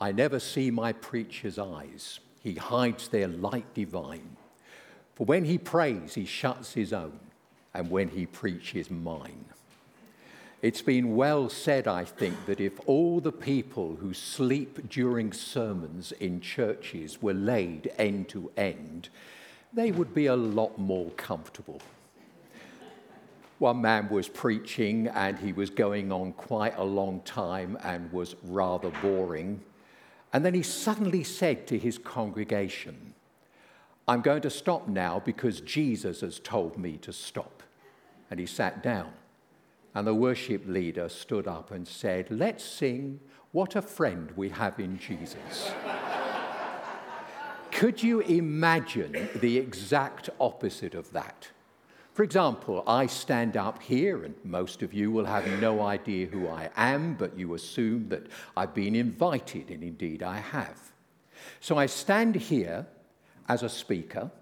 I 0.00 0.12
never 0.12 0.38
see 0.38 0.70
my 0.70 0.92
preacher's 0.92 1.58
eyes. 1.58 2.20
He 2.42 2.54
hides 2.54 3.08
their 3.08 3.28
light 3.28 3.74
divine. 3.74 4.36
For 5.14 5.24
when 5.24 5.44
he 5.44 5.58
prays, 5.58 6.14
he 6.14 6.24
shuts 6.24 6.74
his 6.74 6.92
own, 6.92 7.18
and 7.74 7.90
when 7.90 8.08
he 8.08 8.26
preaches, 8.26 8.90
mine. 8.90 9.44
It's 10.62 10.82
been 10.82 11.14
well 11.14 11.48
said, 11.48 11.86
I 11.86 12.04
think, 12.04 12.46
that 12.46 12.60
if 12.60 12.80
all 12.86 13.20
the 13.20 13.32
people 13.32 13.96
who 14.00 14.12
sleep 14.12 14.88
during 14.88 15.32
sermons 15.32 16.12
in 16.12 16.40
churches 16.40 17.22
were 17.22 17.34
laid 17.34 17.92
end 17.96 18.28
to 18.30 18.50
end, 18.56 19.08
they 19.72 19.92
would 19.92 20.14
be 20.14 20.26
a 20.26 20.36
lot 20.36 20.78
more 20.78 21.10
comfortable. 21.10 21.80
One 23.58 23.80
man 23.80 24.08
was 24.08 24.28
preaching 24.28 25.08
and 25.08 25.38
he 25.38 25.52
was 25.52 25.70
going 25.70 26.12
on 26.12 26.32
quite 26.32 26.76
a 26.76 26.84
long 26.84 27.20
time 27.22 27.76
and 27.82 28.12
was 28.12 28.36
rather 28.44 28.90
boring. 29.02 29.60
And 30.32 30.44
then 30.44 30.54
he 30.54 30.62
suddenly 30.62 31.24
said 31.24 31.66
to 31.68 31.78
his 31.78 31.98
congregation, 31.98 33.14
I'm 34.06 34.20
going 34.20 34.42
to 34.42 34.50
stop 34.50 34.88
now 34.88 35.22
because 35.24 35.60
Jesus 35.60 36.22
has 36.22 36.38
told 36.38 36.78
me 36.78 36.96
to 36.98 37.12
stop. 37.12 37.62
And 38.30 38.38
he 38.38 38.46
sat 38.46 38.82
down. 38.82 39.12
And 39.94 40.06
the 40.06 40.14
worship 40.14 40.66
leader 40.66 41.08
stood 41.08 41.46
up 41.46 41.70
and 41.70 41.86
said, 41.88 42.28
Let's 42.30 42.64
sing 42.64 43.20
What 43.52 43.74
a 43.74 43.82
Friend 43.82 44.30
We 44.36 44.50
Have 44.50 44.78
in 44.78 44.98
Jesus. 44.98 45.70
Could 47.72 48.02
you 48.02 48.20
imagine 48.20 49.28
the 49.36 49.56
exact 49.58 50.30
opposite 50.40 50.94
of 50.94 51.12
that? 51.12 51.48
For 52.18 52.24
example, 52.24 52.82
I 52.84 53.06
stand 53.06 53.56
up 53.56 53.80
here, 53.80 54.24
and 54.24 54.34
most 54.42 54.82
of 54.82 54.92
you 54.92 55.12
will 55.12 55.24
have 55.24 55.46
no 55.60 55.82
idea 55.82 56.26
who 56.26 56.48
I 56.48 56.68
am, 56.74 57.14
but 57.14 57.38
you 57.38 57.54
assume 57.54 58.08
that 58.08 58.26
I've 58.56 58.74
been 58.74 58.96
invited, 58.96 59.70
and 59.70 59.84
indeed 59.84 60.24
I 60.24 60.38
have. 60.38 60.80
So 61.60 61.78
I 61.78 61.86
stand 61.86 62.34
here 62.34 62.88
as 63.48 63.62
a 63.62 63.68
speaker, 63.68 64.32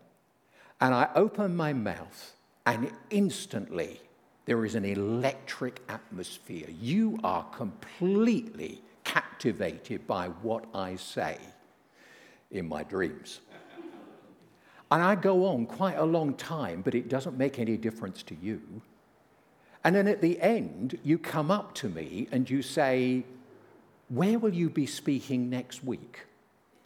and 0.81 0.95
I 0.95 1.11
open 1.15 1.55
my 1.55 1.75
mouth, 1.75 2.33
and 2.65 2.91
instantly 3.11 4.01
there 4.47 4.65
is 4.65 4.75
an 4.75 4.87
electric 4.87 5.83
atmosphere. 5.91 6.69
You 6.81 7.19
are 7.23 7.45
completely 7.51 8.81
captivated 9.05 10.07
by 10.07 10.29
what 10.29 10.65
I 10.75 10.97
say 10.97 11.37
in 12.51 12.67
my 12.71 12.85
dreams. 12.85 13.41
And 14.91 15.03
I 15.03 15.15
go 15.15 15.47
on 15.47 15.67
quite 15.67 15.97
a 15.97 16.05
long 16.05 16.35
time, 16.35 16.83
but 16.83 16.95
it 16.95 17.09
doesn't 17.09 17.37
make 17.37 17.59
any 17.59 17.77
difference 17.77 18.23
to 18.25 18.37
you. 18.41 18.61
And 19.83 19.95
then 19.95 20.09
at 20.09 20.21
the 20.21 20.41
end, 20.41 20.99
you 21.03 21.19
come 21.19 21.51
up 21.51 21.75
to 21.77 21.89
me 21.89 22.29
and 22.31 22.49
you 22.49 22.63
say, 22.63 23.25
Where 24.09 24.39
will 24.39 24.55
you 24.55 24.71
be 24.71 24.87
speaking 24.87 25.51
next 25.51 25.85
week? 25.85 26.27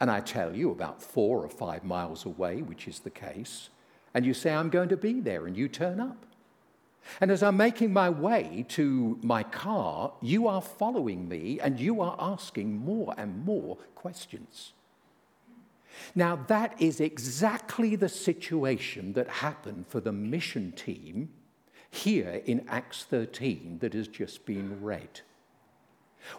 And 0.01 0.11
I 0.11 0.21
tell 0.21 0.55
you 0.55 0.71
about 0.71 1.03
four 1.03 1.45
or 1.45 1.49
five 1.49 1.85
miles 1.85 2.25
away, 2.25 2.63
which 2.63 2.89
is 2.89 3.01
the 3.01 3.11
case. 3.11 3.69
And 4.15 4.25
you 4.25 4.35
say, 4.35 4.53
I'm 4.53 4.71
going 4.71 4.89
to 4.89 4.97
be 4.97 5.21
there, 5.21 5.47
and 5.47 5.57
you 5.57 5.69
turn 5.69 6.01
up. 6.01 6.27
And 7.21 7.31
as 7.31 7.43
I'm 7.43 7.57
making 7.57 7.93
my 7.93 8.11
way 8.11 8.65
to 8.71 9.19
my 9.23 9.43
car, 9.43 10.13
you 10.21 10.49
are 10.49 10.61
following 10.61 11.29
me 11.29 11.59
and 11.61 11.81
you 11.81 12.01
are 12.01 12.17
asking 12.19 12.77
more 12.77 13.15
and 13.17 13.45
more 13.45 13.79
questions. 13.95 14.73
Now, 16.15 16.37
that 16.49 16.81
is 16.81 17.01
exactly 17.01 17.97
the 17.97 18.09
situation 18.09 19.13
that 19.15 19.29
happened 19.29 19.87
for 19.89 20.01
the 20.01 20.13
mission 20.13 20.73
team 20.73 21.31
here 21.91 22.43
in 22.47 22.65
Acts 22.69 23.05
13 23.05 23.79
that 23.81 23.95
has 23.95 24.09
just 24.09 24.47
been 24.47 24.83
read. 24.83 25.21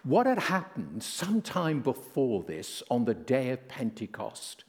What 0.04 0.28
had 0.28 0.40
happened 0.40 1.04
sometime 1.04 1.82
before 1.82 2.44
this 2.44 2.84
on 2.90 3.06
the 3.06 3.14
day 3.14 3.50
of 3.50 3.68
Pentecost 3.68 4.64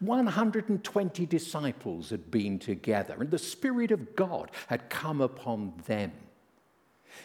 120 0.00 1.26
disciples 1.26 2.10
had 2.10 2.30
been 2.30 2.58
together, 2.58 3.16
and 3.20 3.30
the 3.30 3.38
Spirit 3.38 3.90
of 3.90 4.16
God 4.16 4.50
had 4.66 4.90
come 4.90 5.20
upon 5.20 5.72
them. 5.86 6.12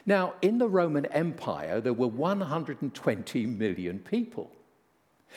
Now, 0.06 0.36
in 0.42 0.58
the 0.58 0.70
Roman 0.70 1.06
Empire, 1.08 1.82
there 1.82 1.94
were 1.94 2.08
120 2.08 3.46
million 3.46 4.00
people. 4.00 4.52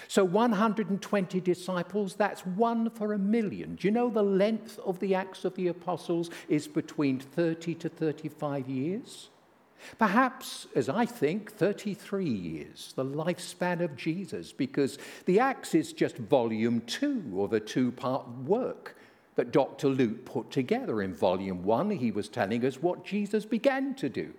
So, 0.08 0.24
120 0.24 1.40
disciples, 1.40 2.14
that's 2.14 2.46
one 2.46 2.90
for 2.90 3.12
a 3.12 3.18
million. 3.18 3.76
Do 3.76 3.88
you 3.88 3.92
know 3.92 4.10
the 4.10 4.22
length 4.22 4.78
of 4.84 4.98
the 5.00 5.14
Acts 5.14 5.44
of 5.44 5.54
the 5.54 5.68
Apostles 5.68 6.30
is 6.48 6.68
between 6.68 7.18
30 7.18 7.74
to 7.76 7.88
35 7.88 8.68
years? 8.68 9.28
Perhaps, 9.98 10.66
as 10.74 10.88
I 10.88 11.06
think, 11.06 11.52
33 11.52 12.28
years, 12.28 12.92
the 12.96 13.04
lifespan 13.04 13.80
of 13.80 13.96
Jesus, 13.96 14.52
because 14.52 14.98
the 15.26 15.38
Acts 15.38 15.74
is 15.74 15.92
just 15.92 16.16
volume 16.16 16.80
two 16.82 17.42
of 17.42 17.52
a 17.52 17.60
two 17.60 17.92
part 17.92 18.26
work 18.44 18.96
that 19.36 19.52
Dr. 19.52 19.88
Luke 19.88 20.24
put 20.24 20.50
together. 20.50 21.02
In 21.02 21.14
volume 21.14 21.62
one, 21.62 21.90
he 21.90 22.10
was 22.10 22.28
telling 22.28 22.64
us 22.64 22.82
what 22.82 23.04
Jesus 23.04 23.44
began 23.44 23.94
to 23.96 24.08
do. 24.08 24.32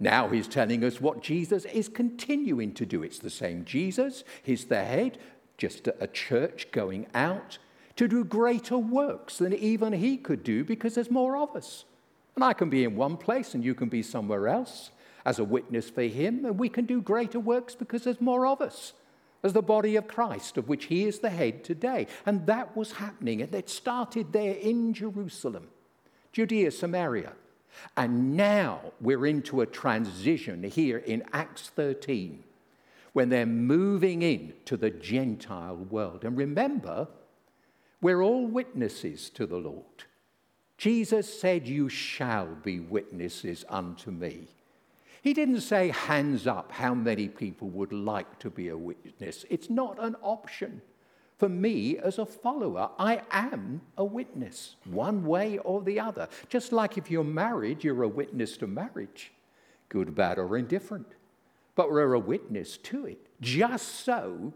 Now 0.00 0.28
he's 0.28 0.48
telling 0.48 0.82
us 0.82 1.00
what 1.00 1.22
Jesus 1.22 1.66
is 1.66 1.88
continuing 1.88 2.72
to 2.74 2.86
do. 2.86 3.02
It's 3.02 3.18
the 3.18 3.30
same 3.30 3.64
Jesus, 3.66 4.24
he's 4.42 4.64
the 4.64 4.82
head, 4.82 5.18
just 5.58 5.86
a 5.86 6.06
church 6.06 6.68
going 6.72 7.06
out 7.14 7.58
to 7.96 8.08
do 8.08 8.24
greater 8.24 8.78
works 8.78 9.36
than 9.36 9.52
even 9.52 9.92
he 9.92 10.16
could 10.16 10.42
do 10.42 10.64
because 10.64 10.94
there's 10.94 11.10
more 11.10 11.36
of 11.36 11.54
us. 11.54 11.84
And 12.34 12.42
I 12.42 12.54
can 12.54 12.70
be 12.70 12.84
in 12.84 12.96
one 12.96 13.18
place 13.18 13.52
and 13.52 13.62
you 13.62 13.74
can 13.74 13.90
be 13.90 14.02
somewhere 14.02 14.48
else 14.48 14.90
as 15.26 15.38
a 15.38 15.44
witness 15.44 15.90
for 15.90 16.02
him, 16.02 16.46
and 16.46 16.58
we 16.58 16.70
can 16.70 16.86
do 16.86 17.02
greater 17.02 17.38
works 17.38 17.74
because 17.74 18.04
there's 18.04 18.22
more 18.22 18.46
of 18.46 18.62
us 18.62 18.94
as 19.42 19.52
the 19.52 19.60
body 19.60 19.96
of 19.96 20.08
Christ, 20.08 20.56
of 20.56 20.66
which 20.66 20.86
he 20.86 21.04
is 21.04 21.18
the 21.18 21.28
head 21.28 21.62
today. 21.62 22.06
And 22.24 22.46
that 22.46 22.74
was 22.74 22.92
happening, 22.92 23.42
and 23.42 23.54
it 23.54 23.68
started 23.68 24.32
there 24.32 24.54
in 24.54 24.94
Jerusalem, 24.94 25.68
Judea, 26.32 26.70
Samaria. 26.70 27.32
And 27.96 28.36
now 28.36 28.80
we're 29.00 29.26
into 29.26 29.60
a 29.60 29.66
transition 29.66 30.62
here 30.62 30.98
in 30.98 31.24
Acts 31.32 31.68
13 31.68 32.44
when 33.12 33.28
they're 33.28 33.46
moving 33.46 34.22
into 34.22 34.76
the 34.76 34.90
Gentile 34.90 35.76
world. 35.76 36.24
And 36.24 36.36
remember, 36.36 37.08
we're 38.00 38.22
all 38.22 38.46
witnesses 38.46 39.30
to 39.30 39.46
the 39.46 39.58
Lord. 39.58 40.04
Jesus 40.78 41.40
said, 41.40 41.68
You 41.68 41.88
shall 41.88 42.54
be 42.54 42.80
witnesses 42.80 43.64
unto 43.68 44.10
me. 44.10 44.48
He 45.22 45.34
didn't 45.34 45.60
say, 45.60 45.88
hands 45.88 46.46
up, 46.46 46.72
how 46.72 46.94
many 46.94 47.28
people 47.28 47.68
would 47.68 47.92
like 47.92 48.38
to 48.38 48.48
be 48.48 48.68
a 48.68 48.76
witness. 48.76 49.44
It's 49.50 49.68
not 49.68 50.02
an 50.02 50.16
option. 50.22 50.80
For 51.40 51.48
me, 51.48 51.96
as 51.96 52.18
a 52.18 52.26
follower, 52.26 52.90
I 52.98 53.22
am 53.30 53.80
a 53.96 54.04
witness, 54.04 54.76
one 54.84 55.24
way 55.24 55.56
or 55.56 55.80
the 55.80 55.98
other. 55.98 56.28
Just 56.50 56.70
like 56.70 56.98
if 56.98 57.10
you're 57.10 57.24
married, 57.24 57.82
you're 57.82 58.02
a 58.02 58.08
witness 58.08 58.58
to 58.58 58.66
marriage, 58.66 59.32
good, 59.88 60.14
bad, 60.14 60.38
or 60.38 60.58
indifferent. 60.58 61.06
But 61.76 61.90
we're 61.90 62.12
a 62.12 62.18
witness 62.18 62.76
to 62.76 63.06
it. 63.06 63.26
Just 63.40 64.04
so 64.04 64.52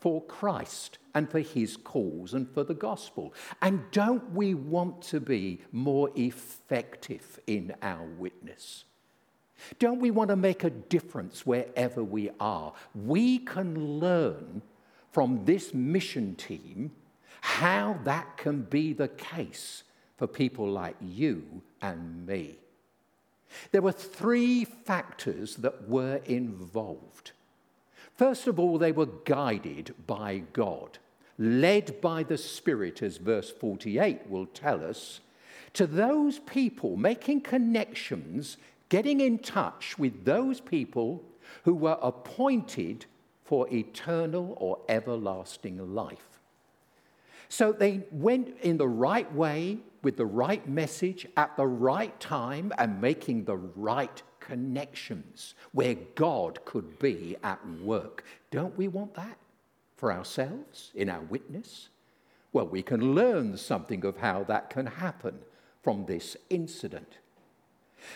for 0.00 0.22
Christ 0.22 0.96
and 1.12 1.30
for 1.30 1.40
his 1.40 1.76
cause 1.76 2.32
and 2.32 2.48
for 2.48 2.64
the 2.64 2.72
gospel. 2.72 3.34
And 3.60 3.82
don't 3.90 4.32
we 4.32 4.54
want 4.54 5.02
to 5.02 5.20
be 5.20 5.60
more 5.70 6.08
effective 6.14 7.40
in 7.46 7.74
our 7.82 8.06
witness? 8.06 8.84
Don't 9.78 10.00
we 10.00 10.10
want 10.10 10.30
to 10.30 10.36
make 10.36 10.64
a 10.64 10.70
difference 10.70 11.44
wherever 11.44 12.02
we 12.02 12.30
are? 12.40 12.72
We 12.94 13.40
can 13.40 14.00
learn 14.00 14.62
from 15.12 15.44
this 15.44 15.72
mission 15.72 16.34
team 16.34 16.90
how 17.42 17.98
that 18.04 18.36
can 18.36 18.62
be 18.62 18.92
the 18.92 19.08
case 19.08 19.82
for 20.16 20.26
people 20.26 20.68
like 20.68 20.96
you 21.00 21.60
and 21.82 22.24
me. 22.24 22.56
There 23.72 23.82
were 23.82 23.92
three 23.92 24.64
factors 24.64 25.56
that 25.56 25.88
were 25.88 26.20
involved. 26.24 27.32
First 28.16 28.46
of 28.46 28.60
all, 28.60 28.78
they 28.78 28.92
were 28.92 29.06
guided 29.24 29.94
by 30.06 30.44
God, 30.52 30.98
led 31.36 32.00
by 32.00 32.22
the 32.22 32.38
Spirit, 32.38 33.02
as 33.02 33.16
verse 33.16 33.50
48 33.50 34.30
will 34.30 34.46
tell 34.46 34.84
us, 34.84 35.20
to 35.74 35.86
those 35.86 36.38
people, 36.38 36.96
making 36.96 37.40
connections, 37.40 38.56
getting 38.88 39.20
in 39.20 39.38
touch 39.38 39.98
with 39.98 40.24
those 40.24 40.60
people 40.60 41.24
who 41.64 41.74
were 41.74 41.98
appointed 42.00 43.06
for 43.44 43.68
eternal 43.72 44.56
or 44.58 44.78
everlasting 44.88 45.94
life. 45.94 46.40
So 47.48 47.72
they 47.72 48.02
went 48.10 48.56
in 48.62 48.78
the 48.78 48.88
right 48.88 49.30
way, 49.34 49.78
with 50.02 50.16
the 50.16 50.26
right 50.26 50.66
message, 50.68 51.26
at 51.36 51.56
the 51.56 51.66
right 51.66 52.18
time, 52.18 52.72
and 52.78 53.00
making 53.00 53.44
the 53.44 53.56
right 53.56 54.22
connections 54.40 55.54
where 55.72 55.94
God 56.14 56.64
could 56.64 56.98
be 56.98 57.36
at 57.42 57.60
work. 57.80 58.24
Don't 58.50 58.76
we 58.76 58.88
want 58.88 59.14
that 59.14 59.36
for 59.96 60.12
ourselves 60.12 60.90
in 60.94 61.08
our 61.10 61.20
witness? 61.20 61.90
Well, 62.52 62.66
we 62.66 62.82
can 62.82 63.14
learn 63.14 63.56
something 63.56 64.04
of 64.04 64.16
how 64.16 64.44
that 64.44 64.70
can 64.70 64.86
happen 64.86 65.38
from 65.82 66.06
this 66.06 66.36
incident. 66.50 67.18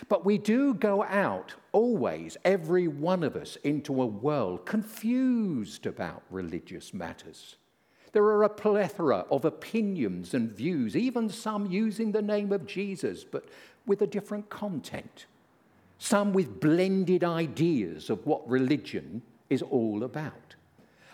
But 0.09 0.25
we 0.25 0.37
do 0.37 0.73
go 0.73 1.03
out 1.03 1.53
always, 1.71 2.37
every 2.43 2.87
one 2.87 3.23
of 3.23 3.35
us, 3.35 3.57
into 3.63 4.01
a 4.01 4.05
world 4.05 4.65
confused 4.65 5.85
about 5.85 6.23
religious 6.29 6.93
matters. 6.93 7.55
There 8.13 8.23
are 8.23 8.43
a 8.43 8.49
plethora 8.49 9.25
of 9.29 9.45
opinions 9.45 10.33
and 10.33 10.51
views, 10.51 10.95
even 10.95 11.29
some 11.29 11.65
using 11.67 12.11
the 12.11 12.21
name 12.21 12.51
of 12.51 12.65
Jesus, 12.65 13.23
but 13.23 13.45
with 13.85 14.01
a 14.01 14.07
different 14.07 14.49
content. 14.49 15.25
Some 15.99 16.33
with 16.33 16.59
blended 16.59 17.23
ideas 17.23 18.09
of 18.09 18.25
what 18.25 18.47
religion 18.47 19.21
is 19.49 19.61
all 19.61 20.03
about. 20.03 20.55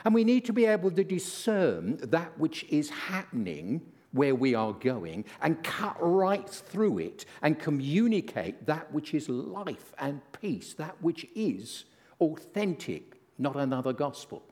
And 0.05 0.13
we 0.13 0.23
need 0.23 0.45
to 0.45 0.53
be 0.53 0.65
able 0.65 0.91
to 0.91 1.03
discern 1.03 1.97
that 1.97 2.37
which 2.37 2.65
is 2.65 2.89
happening 2.89 3.81
where 4.13 4.33
we 4.35 4.55
are 4.55 4.73
going 4.73 5.25
and 5.41 5.61
cut 5.63 5.97
right 5.99 6.47
through 6.47 6.99
it 6.99 7.25
and 7.41 7.59
communicate 7.59 8.65
that 8.65 8.91
which 8.93 9.13
is 9.13 9.27
life 9.27 9.93
and 9.99 10.21
peace, 10.39 10.73
that 10.75 10.95
which 11.01 11.27
is 11.35 11.85
authentic, 12.21 13.19
not 13.37 13.57
another 13.57 13.91
gospel. 13.91 14.43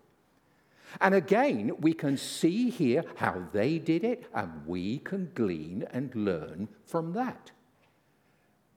And 0.99 1.15
again, 1.15 1.71
we 1.79 1.93
can 1.93 2.17
see 2.17 2.69
here 2.69 3.05
how 3.15 3.43
they 3.53 3.79
did 3.79 4.03
it, 4.03 4.25
and 4.33 4.65
we 4.65 4.99
can 4.99 5.31
glean 5.33 5.85
and 5.91 6.13
learn 6.13 6.67
from 6.85 7.13
that. 7.13 7.51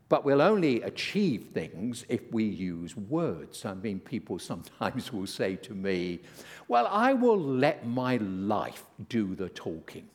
But 0.09 0.25
we'll 0.25 0.43
only 0.43 0.83
achieve 0.83 1.49
things 1.55 2.05
if 2.09 2.21
we 2.31 2.45
use 2.45 2.97
words. 2.97 3.65
I 3.65 3.75
mean, 3.75 3.99
people 3.99 4.39
sometimes 4.51 5.13
will 5.13 5.27
say 5.27 5.57
to 5.57 5.75
me, 5.75 6.21
Well, 6.69 6.87
I 6.87 7.15
will 7.15 7.41
let 7.41 7.87
my 7.87 8.19
life 8.19 8.85
do 9.09 9.35
the 9.35 9.49
talking. 9.49 10.09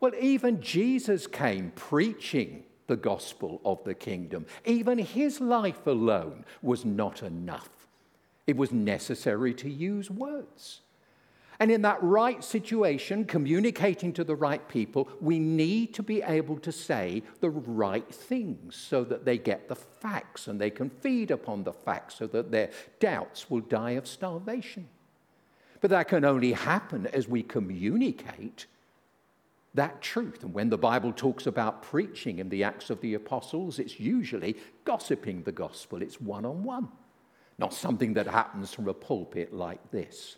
Well, 0.00 0.12
even 0.20 0.60
Jesus 0.60 1.26
came 1.26 1.72
preaching 1.74 2.64
the 2.86 2.96
gospel 2.96 3.60
of 3.64 3.82
the 3.84 3.94
kingdom. 3.94 4.46
Even 4.64 4.98
his 4.98 5.40
life 5.40 5.86
alone 5.86 6.44
was 6.62 6.84
not 6.84 7.22
enough. 7.22 7.70
It 8.46 8.56
was 8.56 8.72
necessary 8.72 9.54
to 9.54 9.70
use 9.70 10.10
words. 10.10 10.82
And 11.58 11.70
in 11.70 11.82
that 11.82 12.02
right 12.02 12.44
situation, 12.44 13.24
communicating 13.24 14.12
to 14.12 14.24
the 14.24 14.36
right 14.36 14.66
people, 14.68 15.08
we 15.20 15.38
need 15.38 15.94
to 15.94 16.02
be 16.02 16.22
able 16.22 16.58
to 16.58 16.70
say 16.70 17.22
the 17.40 17.48
right 17.48 18.06
things 18.14 18.76
so 18.76 19.04
that 19.04 19.24
they 19.24 19.38
get 19.38 19.68
the 19.68 19.74
facts 19.74 20.48
and 20.48 20.60
they 20.60 20.70
can 20.70 20.90
feed 20.90 21.30
upon 21.30 21.64
the 21.64 21.72
facts 21.72 22.16
so 22.16 22.26
that 22.26 22.50
their 22.50 22.70
doubts 23.00 23.48
will 23.48 23.60
die 23.60 23.92
of 23.92 24.06
starvation. 24.06 24.88
But 25.80 25.90
that 25.90 26.08
can 26.08 26.24
only 26.24 26.52
happen 26.52 27.06
as 27.06 27.26
we 27.26 27.42
communicate 27.42 28.66
that 29.76 30.02
truth. 30.02 30.42
And 30.42 30.52
when 30.52 30.68
the 30.68 30.78
Bible 30.78 31.12
talks 31.12 31.46
about 31.46 31.82
preaching 31.82 32.38
in 32.38 32.48
the 32.48 32.64
Acts 32.64 32.90
of 32.90 33.00
the 33.00 33.14
Apostles, 33.14 33.78
it's 33.78 34.00
usually 34.00 34.56
gossiping 34.84 35.42
the 35.42 35.52
gospel, 35.52 36.02
it's 36.02 36.20
one 36.20 36.44
on 36.44 36.64
one, 36.64 36.88
not 37.58 37.72
something 37.72 38.14
that 38.14 38.26
happens 38.26 38.72
from 38.72 38.88
a 38.88 38.94
pulpit 38.94 39.54
like 39.54 39.90
this. 39.90 40.36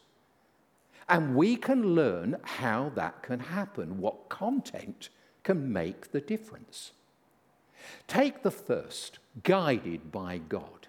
And 1.09 1.35
we 1.35 1.57
can 1.57 1.95
learn 1.95 2.37
how 2.43 2.93
that 2.95 3.23
can 3.23 3.41
happen, 3.41 3.99
what 3.99 4.29
content 4.29 5.09
can 5.43 5.73
make 5.73 6.13
the 6.13 6.21
difference. 6.21 6.93
Take 8.07 8.43
the 8.43 8.51
first, 8.51 9.19
guided 9.43 10.13
by 10.13 10.39
God. 10.39 10.89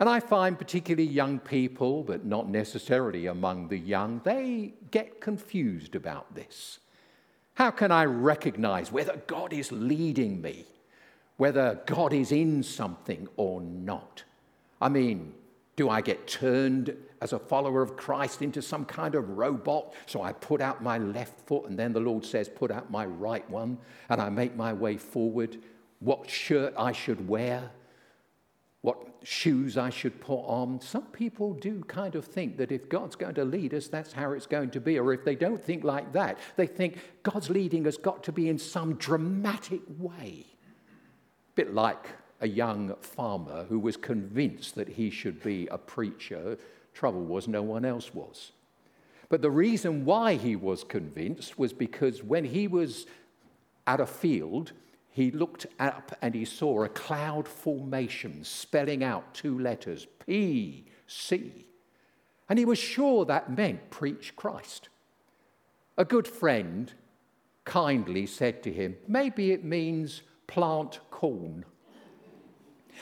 And 0.00 0.08
I 0.08 0.20
find 0.20 0.56
particularly 0.56 1.08
young 1.08 1.40
people, 1.40 2.04
but 2.04 2.24
not 2.24 2.48
necessarily 2.48 3.26
among 3.26 3.68
the 3.68 3.78
young, 3.78 4.20
they 4.24 4.74
get 4.90 5.20
confused 5.20 5.94
about 5.96 6.34
this. 6.34 6.78
How 7.58 7.72
can 7.72 7.90
I 7.90 8.04
recognize 8.04 8.92
whether 8.92 9.16
God 9.26 9.52
is 9.52 9.72
leading 9.72 10.40
me, 10.40 10.64
whether 11.38 11.80
God 11.86 12.12
is 12.12 12.30
in 12.30 12.62
something 12.62 13.26
or 13.36 13.60
not? 13.60 14.22
I 14.80 14.88
mean, 14.88 15.34
do 15.74 15.90
I 15.90 16.00
get 16.00 16.28
turned 16.28 16.96
as 17.20 17.32
a 17.32 17.38
follower 17.40 17.82
of 17.82 17.96
Christ 17.96 18.42
into 18.42 18.62
some 18.62 18.84
kind 18.84 19.16
of 19.16 19.30
robot? 19.30 19.92
So 20.06 20.22
I 20.22 20.34
put 20.34 20.60
out 20.60 20.84
my 20.84 20.98
left 20.98 21.40
foot, 21.48 21.68
and 21.68 21.76
then 21.76 21.92
the 21.92 21.98
Lord 21.98 22.24
says, 22.24 22.48
Put 22.48 22.70
out 22.70 22.92
my 22.92 23.06
right 23.06 23.50
one, 23.50 23.78
and 24.08 24.20
I 24.20 24.28
make 24.28 24.54
my 24.54 24.72
way 24.72 24.96
forward. 24.96 25.58
What 25.98 26.30
shirt 26.30 26.74
I 26.78 26.92
should 26.92 27.26
wear, 27.26 27.72
what 28.82 28.98
shoes 29.24 29.76
I 29.76 29.90
should 29.90 30.20
put 30.20 30.40
on. 30.40 30.80
Some 30.80 31.06
people 31.06 31.54
do 31.54 31.82
kind 31.84 32.14
of 32.14 32.24
think 32.24 32.56
that 32.58 32.70
if 32.70 32.88
God's 32.88 33.16
going 33.16 33.34
to 33.34 33.44
lead 33.44 33.74
us, 33.74 33.88
that's 33.88 34.12
how 34.12 34.32
it's 34.32 34.46
going 34.46 34.70
to 34.70 34.80
be. 34.80 34.98
Or 34.98 35.12
if 35.12 35.24
they 35.24 35.34
don't 35.34 35.62
think 35.62 35.84
like 35.84 36.12
that, 36.12 36.38
they 36.56 36.66
think 36.66 36.98
God's 37.22 37.50
leading 37.50 37.84
has 37.86 37.96
got 37.96 38.22
to 38.24 38.32
be 38.32 38.48
in 38.48 38.58
some 38.58 38.94
dramatic 38.94 39.80
way. 39.98 40.46
A 40.46 41.54
bit 41.56 41.74
like 41.74 42.06
a 42.40 42.48
young 42.48 42.94
farmer 43.00 43.64
who 43.68 43.80
was 43.80 43.96
convinced 43.96 44.76
that 44.76 44.88
he 44.88 45.10
should 45.10 45.42
be 45.42 45.66
a 45.68 45.78
preacher. 45.78 46.56
Trouble 46.94 47.24
was, 47.24 47.48
no 47.48 47.62
one 47.62 47.84
else 47.84 48.14
was. 48.14 48.52
But 49.28 49.42
the 49.42 49.50
reason 49.50 50.04
why 50.04 50.34
he 50.34 50.56
was 50.56 50.84
convinced 50.84 51.58
was 51.58 51.72
because 51.72 52.22
when 52.22 52.44
he 52.44 52.68
was 52.68 53.06
at 53.86 54.00
a 54.00 54.06
field, 54.06 54.72
he 55.18 55.32
looked 55.32 55.66
up 55.80 56.16
and 56.22 56.34
he 56.34 56.44
saw 56.44 56.84
a 56.84 56.88
cloud 56.88 57.48
formation 57.48 58.44
spelling 58.44 59.02
out 59.02 59.34
two 59.34 59.58
letters 59.58 60.06
P 60.24 60.84
C. 61.06 61.66
And 62.48 62.58
he 62.58 62.64
was 62.64 62.78
sure 62.78 63.24
that 63.24 63.50
meant 63.50 63.90
preach 63.90 64.36
Christ. 64.36 64.88
A 65.96 66.04
good 66.04 66.28
friend 66.28 66.92
kindly 67.64 68.26
said 68.26 68.62
to 68.62 68.72
him, 68.72 68.96
Maybe 69.08 69.50
it 69.50 69.64
means 69.64 70.22
plant 70.46 71.00
corn. 71.10 71.64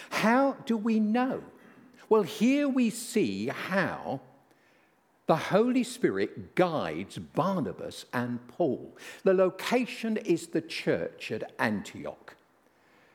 How 0.08 0.56
do 0.64 0.76
we 0.76 0.98
know? 0.98 1.42
Well, 2.08 2.22
here 2.22 2.68
we 2.68 2.90
see 2.90 3.48
how 3.48 4.20
the 5.26 5.36
Holy 5.36 5.82
Spirit 5.82 6.54
guides 6.54 7.18
Barnabas 7.18 8.04
and 8.12 8.46
Paul. 8.48 8.96
The 9.24 9.34
location 9.34 10.16
is 10.18 10.48
the 10.48 10.60
church 10.60 11.32
at 11.32 11.52
Antioch. 11.58 12.36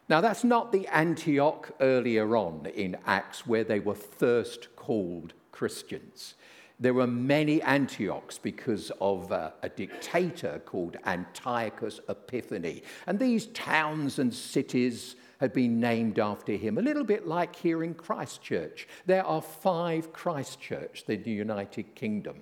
Now, 0.10 0.20
that's 0.20 0.44
not 0.44 0.74
the 0.74 0.88
Antioch 0.88 1.72
earlier 1.80 2.36
on 2.36 2.66
in 2.76 2.98
Acts 3.06 3.48
where 3.48 3.64
they 3.64 3.80
were 3.80 3.96
first 3.96 4.76
called 4.76 5.34
Christians. 5.54 6.34
There 6.82 6.94
were 6.94 7.08
many 7.08 7.62
Antiochs 7.62 8.38
because 8.38 8.92
of 9.00 9.32
uh, 9.32 9.52
a 9.62 9.70
dictator 9.70 10.62
called 10.66 10.98
Antiochus 11.06 12.02
Epiphanes. 12.10 12.82
And 13.08 13.20
these 13.20 13.46
towns 13.48 14.20
and 14.20 14.34
cities 14.34 15.16
had 15.42 15.54
been 15.54 15.80
named 15.80 16.20
after 16.20 16.54
him, 16.54 16.78
a 16.78 16.82
little 16.84 17.04
bit 17.04 17.28
like 17.28 17.56
here 17.56 17.84
in 17.84 17.96
Christchurch. 17.96 18.88
There 19.08 19.26
are 19.26 19.42
five 19.42 20.14
Christchurch 20.14 21.04
in 21.08 21.24
the 21.24 21.32
United 21.32 21.96
Kingdom. 21.96 22.38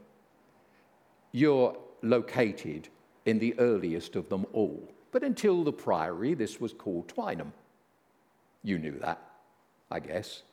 You're 1.32 1.78
located 2.02 2.90
in 3.26 3.40
the 3.40 3.58
earliest 3.58 4.18
of 4.18 4.28
them 4.28 4.46
all. 4.52 4.84
But 5.14 5.24
until 5.24 5.64
the 5.64 5.72
Priory, 5.72 6.34
this 6.34 6.60
was 6.60 6.74
called 6.74 7.08
Twynham. 7.08 7.54
You 8.64 8.78
knew 8.78 9.00
that, 9.00 9.22
I 9.90 10.02
guess. 10.02 10.44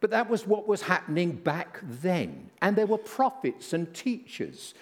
But 0.00 0.10
that 0.10 0.28
was 0.28 0.44
what 0.44 0.66
was 0.66 0.82
happening 0.82 1.30
back 1.30 1.78
then. 1.84 2.50
And 2.60 2.74
there 2.74 2.88
were 2.88 2.98
prophets 2.98 3.72
and 3.72 3.94
teachers 3.94 4.74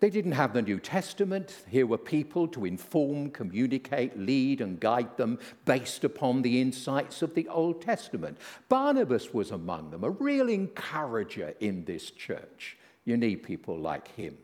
they 0.00 0.10
didn't 0.10 0.32
have 0.32 0.52
the 0.52 0.62
New 0.62 0.78
Testament. 0.78 1.64
Here 1.68 1.86
were 1.86 1.98
people 1.98 2.46
to 2.48 2.64
inform, 2.64 3.30
communicate, 3.30 4.18
lead, 4.18 4.60
and 4.60 4.78
guide 4.78 5.16
them 5.16 5.38
based 5.64 6.04
upon 6.04 6.42
the 6.42 6.60
insights 6.60 7.22
of 7.22 7.34
the 7.34 7.48
Old 7.48 7.80
Testament. 7.80 8.38
Barnabas 8.68 9.32
was 9.32 9.50
among 9.50 9.90
them, 9.90 10.04
a 10.04 10.10
real 10.10 10.48
encourager 10.48 11.54
in 11.60 11.84
this 11.84 12.10
church. 12.10 12.76
You 13.04 13.16
need 13.16 13.42
people 13.42 13.78
like 13.78 14.08
him. 14.16 14.36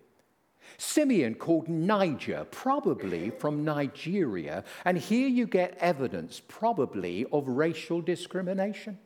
Simeon 0.79 1.35
called 1.35 1.69
Niger, 1.69 2.47
probably 2.51 3.31
from 3.31 3.65
Nigeria, 3.65 4.65
and 4.85 4.97
here 4.97 5.29
you 5.29 5.47
get 5.47 5.77
evidence, 5.79 6.41
probably, 6.49 7.27
of 7.33 7.47
racial 7.47 8.01
discrimination, 8.01 8.99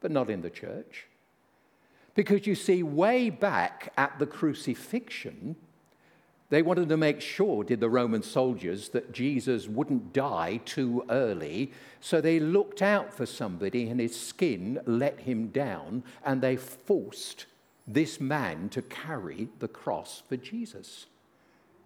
but 0.00 0.10
not 0.10 0.30
in 0.30 0.42
the 0.42 0.50
church. 0.50 1.06
Because 2.14 2.46
you 2.46 2.54
see, 2.54 2.82
way 2.82 3.30
back 3.30 3.92
at 3.96 4.18
the 4.18 4.26
crucifixion, 4.26 5.56
they 6.50 6.62
wanted 6.62 6.88
to 6.88 6.96
make 6.96 7.20
sure, 7.20 7.62
did 7.62 7.80
the 7.80 7.90
Roman 7.90 8.22
soldiers, 8.22 8.88
that 8.90 9.12
Jesus 9.12 9.68
wouldn't 9.68 10.12
die 10.14 10.60
too 10.64 11.04
early. 11.10 11.72
So 12.00 12.20
they 12.20 12.40
looked 12.40 12.80
out 12.80 13.12
for 13.12 13.26
somebody, 13.26 13.88
and 13.88 14.00
his 14.00 14.18
skin 14.18 14.80
let 14.86 15.20
him 15.20 15.48
down, 15.48 16.04
and 16.24 16.40
they 16.40 16.56
forced 16.56 17.46
this 17.86 18.20
man 18.20 18.68
to 18.70 18.82
carry 18.82 19.48
the 19.58 19.68
cross 19.68 20.22
for 20.28 20.36
Jesus. 20.36 21.06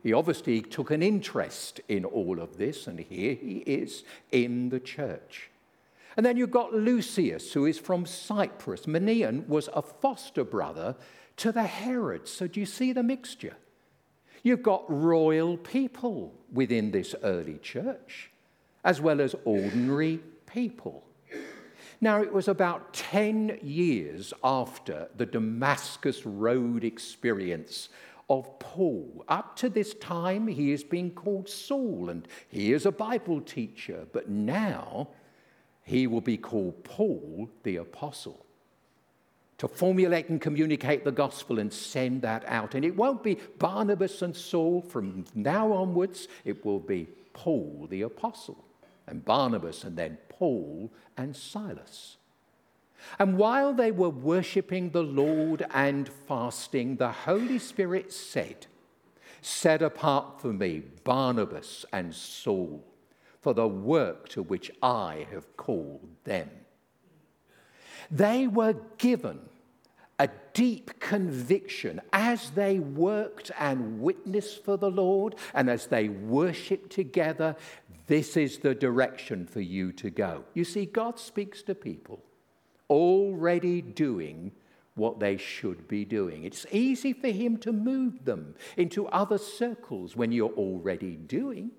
He 0.03 0.13
obviously 0.13 0.61
took 0.61 0.91
an 0.91 1.03
interest 1.03 1.81
in 1.89 2.05
all 2.05 2.41
of 2.41 2.57
this, 2.57 2.87
and 2.87 3.01
here 3.01 3.35
he 3.35 3.59
is 3.67 4.05
in 4.31 4.69
the 4.69 4.81
church. 4.81 5.49
And 6.17 6.27
then 6.27 6.37
you've 6.37 6.51
got 6.51 6.75
Lucius, 6.75 7.53
who 7.53 7.67
is 7.67 7.79
from 7.79 8.05
Cyprus. 8.05 8.87
Manaen 8.87 9.47
was 9.49 9.69
a 9.73 9.83
foster 9.83 10.45
brother 10.45 10.95
to 11.39 11.53
the 11.53 11.63
Herods. 11.63 12.31
So 12.31 12.47
do 12.47 12.61
you 12.61 12.67
see 12.67 12.93
the 12.93 13.03
mixture? 13.03 13.57
You've 14.43 14.63
got 14.63 14.85
royal 14.89 15.57
people 15.57 16.35
within 16.53 16.91
this 16.91 17.15
early 17.23 17.59
church. 17.59 18.31
as 18.85 19.01
well 19.01 19.21
as 19.21 19.35
ordinary 19.45 20.21
people. 20.47 21.05
Now, 22.01 22.21
it 22.21 22.33
was 22.33 22.49
about 22.49 22.93
10 22.95 23.61
years 23.63 24.33
after 24.43 25.09
the 25.17 25.27
Damascus 25.27 26.27
Road 26.27 26.83
experience 26.83 27.89
of 28.29 28.59
Paul. 28.59 29.25
Up 29.29 29.55
to 29.57 29.69
this 29.69 29.95
time, 29.95 30.49
he 30.49 30.73
has 30.73 30.83
been 30.83 31.13
called 31.13 31.49
Saul 31.49 32.11
and 32.11 32.27
he 32.49 32.73
is 32.73 32.87
a 32.87 32.93
Bible 32.93 33.41
teacher, 33.41 34.07
but 34.13 34.29
now 34.29 35.11
he 35.85 36.09
will 36.09 36.21
be 36.21 36.37
called 36.37 36.83
Paul 36.83 37.49
the 37.63 37.77
Apostle 37.77 38.45
to 39.63 39.69
formulate 39.69 40.29
and 40.29 40.41
communicate 40.41 41.05
the 41.05 41.13
gospel 41.13 41.61
and 41.61 41.73
send 41.73 42.21
that 42.21 42.43
out. 42.49 42.75
And 42.75 42.85
it 42.85 42.97
won't 42.97 43.23
be 43.23 43.39
Barnabas 43.61 44.21
and 44.21 44.35
Saul 44.35 44.83
from 44.83 45.25
now 45.37 45.71
onwards, 45.73 46.27
it 46.45 46.65
will 46.65 46.81
be 46.81 47.07
Paul 47.33 47.87
the 47.89 48.03
Apostle 48.03 48.65
and 49.07 49.25
Barnabas 49.25 49.85
and 49.85 49.97
then 49.97 50.19
Paul 50.29 50.91
and 51.17 51.37
Silas. 51.37 52.17
And 53.21 53.39
while 53.39 53.73
they 53.73 53.93
were 53.93 54.11
worshipping 54.11 54.91
the 54.91 55.05
Lord 55.05 55.65
and 55.73 56.09
fasting, 56.09 56.97
the 56.97 57.13
Holy 57.13 57.61
Spirit 57.61 58.13
said, 58.13 58.67
Set 59.43 59.81
apart 59.81 60.41
for 60.41 60.53
me 60.53 60.83
Barnabas 61.05 61.85
and 61.93 62.13
Saul 62.13 62.85
for 63.41 63.55
the 63.55 63.69
work 63.69 64.29
to 64.31 64.43
which 64.43 64.73
I 64.83 65.29
have 65.31 65.57
called 65.57 66.09
them. 66.25 66.51
They 68.11 68.49
were 68.49 68.75
given 68.99 69.39
a 70.23 70.31
deep 70.55 71.01
conviction 71.01 72.01
as 72.13 72.51
they 72.51 72.79
worked 72.79 73.51
and 73.59 74.01
witnessed 74.01 74.65
for 74.65 74.77
the 74.77 74.91
Lord 74.91 75.35
and 75.53 75.69
as 75.69 75.89
they 75.89 76.09
worshiped 76.09 76.91
together. 76.93 77.57
This 78.07 78.37
is 78.37 78.59
the 78.59 78.73
direction 78.73 79.47
for 79.47 79.61
you 79.61 79.91
to 79.95 80.11
go. 80.11 80.45
You 80.55 80.65
see, 80.65 80.87
God 80.87 81.19
speaks 81.19 81.63
to 81.65 81.75
people 81.75 82.23
already 82.89 83.83
doing 83.83 84.53
what 84.95 85.19
they 85.19 85.39
should 85.39 85.89
be 85.89 86.05
doing. 86.05 86.45
It's 86.45 86.67
easy 86.71 87.13
for 87.13 87.29
Him 87.29 87.57
to 87.59 87.73
move 87.73 88.25
them 88.25 88.55
into 88.77 89.09
other 89.09 89.39
circles 89.39 90.15
when 90.15 90.31
you're 90.31 90.51
already 90.51 91.17
doing 91.17 91.73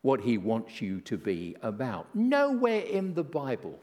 what 0.00 0.22
He 0.22 0.38
wants 0.38 0.80
you 0.80 1.02
to 1.02 1.18
be 1.18 1.56
about. 1.60 2.06
Nowhere 2.14 2.80
in 2.80 3.12
the 3.12 3.24
Bible 3.24 3.78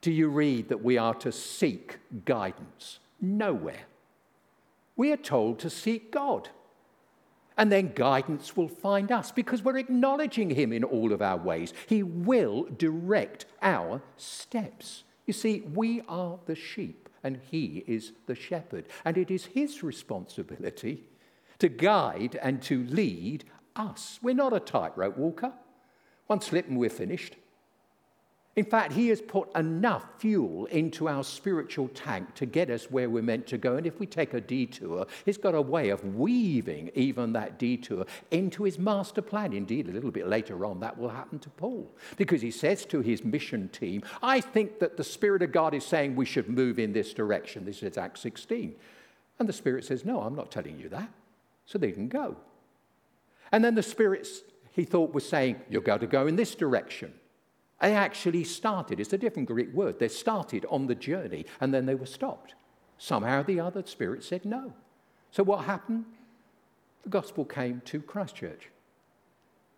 do 0.00 0.12
you 0.12 0.28
read 0.28 0.68
that 0.68 0.84
we 0.84 0.98
are 0.98 1.14
to 1.14 1.32
seek 1.32 1.98
guidance. 2.24 2.98
Nowhere. 3.20 3.86
We 4.96 5.12
are 5.12 5.16
told 5.16 5.58
to 5.60 5.70
seek 5.70 6.10
God. 6.10 6.48
And 7.58 7.72
then 7.72 7.92
guidance 7.94 8.56
will 8.56 8.68
find 8.68 9.10
us 9.10 9.32
because 9.32 9.62
we're 9.62 9.78
acknowledging 9.78 10.50
Him 10.50 10.72
in 10.72 10.84
all 10.84 11.12
of 11.12 11.22
our 11.22 11.38
ways. 11.38 11.72
He 11.86 12.02
will 12.02 12.64
direct 12.76 13.46
our 13.62 14.02
steps. 14.16 15.04
You 15.26 15.32
see, 15.32 15.60
we 15.60 16.02
are 16.08 16.38
the 16.46 16.54
sheep 16.54 17.06
and 17.26 17.40
he 17.50 17.82
is 17.88 18.12
the 18.26 18.36
shepherd. 18.36 18.86
And 19.04 19.18
it 19.18 19.32
is 19.32 19.46
his 19.46 19.82
responsibility 19.82 21.02
to 21.58 21.68
guide 21.68 22.38
and 22.40 22.62
to 22.62 22.84
lead 22.84 23.44
us. 23.74 24.20
We're 24.22 24.34
not 24.34 24.52
a 24.52 24.60
tightrope 24.60 25.16
walker. 25.16 25.52
One 26.28 26.40
slip 26.40 26.68
and 26.68 26.78
we're 26.78 26.88
finished. 26.88 27.34
In 28.56 28.64
fact, 28.64 28.92
He 28.92 29.08
has 29.08 29.20
put 29.20 29.54
enough 29.54 30.06
fuel 30.18 30.64
into 30.66 31.08
our 31.08 31.22
spiritual 31.22 31.88
tank 31.88 32.34
to 32.34 32.46
get 32.46 32.70
us 32.70 32.90
where 32.90 33.10
we're 33.10 33.22
meant 33.22 33.46
to 33.48 33.58
go. 33.58 33.76
And 33.76 33.86
if 33.86 34.00
we 34.00 34.06
take 34.06 34.32
a 34.32 34.40
detour, 34.40 35.06
He's 35.24 35.36
got 35.36 35.54
a 35.54 35.60
way 35.60 35.90
of 35.90 36.16
weaving 36.16 36.90
even 36.94 37.34
that 37.34 37.58
detour 37.58 38.06
into 38.30 38.64
His 38.64 38.78
master 38.78 39.22
plan. 39.22 39.52
Indeed, 39.52 39.88
a 39.88 39.92
little 39.92 40.10
bit 40.10 40.26
later 40.26 40.64
on, 40.64 40.80
that 40.80 40.96
will 40.98 41.10
happen 41.10 41.38
to 41.40 41.50
Paul 41.50 41.90
because 42.16 42.42
he 42.42 42.50
says 42.50 42.84
to 42.86 43.00
his 43.00 43.24
mission 43.24 43.68
team, 43.68 44.02
I 44.22 44.40
think 44.40 44.78
that 44.80 44.96
the 44.96 45.04
Spirit 45.04 45.42
of 45.42 45.52
God 45.52 45.74
is 45.74 45.84
saying 45.84 46.16
we 46.16 46.24
should 46.24 46.48
move 46.48 46.78
in 46.78 46.92
this 46.92 47.12
direction. 47.12 47.64
This 47.64 47.82
is 47.82 47.98
Acts 47.98 48.20
16. 48.20 48.74
And 49.38 49.48
the 49.48 49.52
Spirit 49.52 49.84
says, 49.84 50.04
No, 50.04 50.20
I'm 50.20 50.34
not 50.34 50.50
telling 50.50 50.78
you 50.78 50.88
that. 50.90 51.10
So 51.66 51.78
they 51.78 51.92
can 51.92 52.08
go. 52.08 52.36
And 53.52 53.64
then 53.64 53.74
the 53.74 53.82
Spirit, 53.82 54.26
he 54.72 54.84
thought, 54.84 55.12
was 55.12 55.28
saying, 55.28 55.60
You're 55.68 55.82
going 55.82 56.00
to 56.00 56.06
go 56.06 56.26
in 56.26 56.36
this 56.36 56.54
direction. 56.54 57.12
They 57.80 57.94
actually 57.94 58.44
started, 58.44 59.00
it's 59.00 59.12
a 59.12 59.18
different 59.18 59.48
Greek 59.48 59.72
word, 59.72 59.98
they 59.98 60.08
started 60.08 60.64
on 60.70 60.86
the 60.86 60.94
journey 60.94 61.46
and 61.60 61.74
then 61.74 61.86
they 61.86 61.94
were 61.94 62.06
stopped. 62.06 62.54
Somehow 62.98 63.42
the 63.42 63.60
other 63.60 63.82
spirit 63.84 64.24
said 64.24 64.44
no. 64.44 64.72
So 65.30 65.42
what 65.42 65.64
happened? 65.64 66.06
The 67.02 67.10
gospel 67.10 67.44
came 67.44 67.82
to 67.86 68.00
Christchurch 68.00 68.70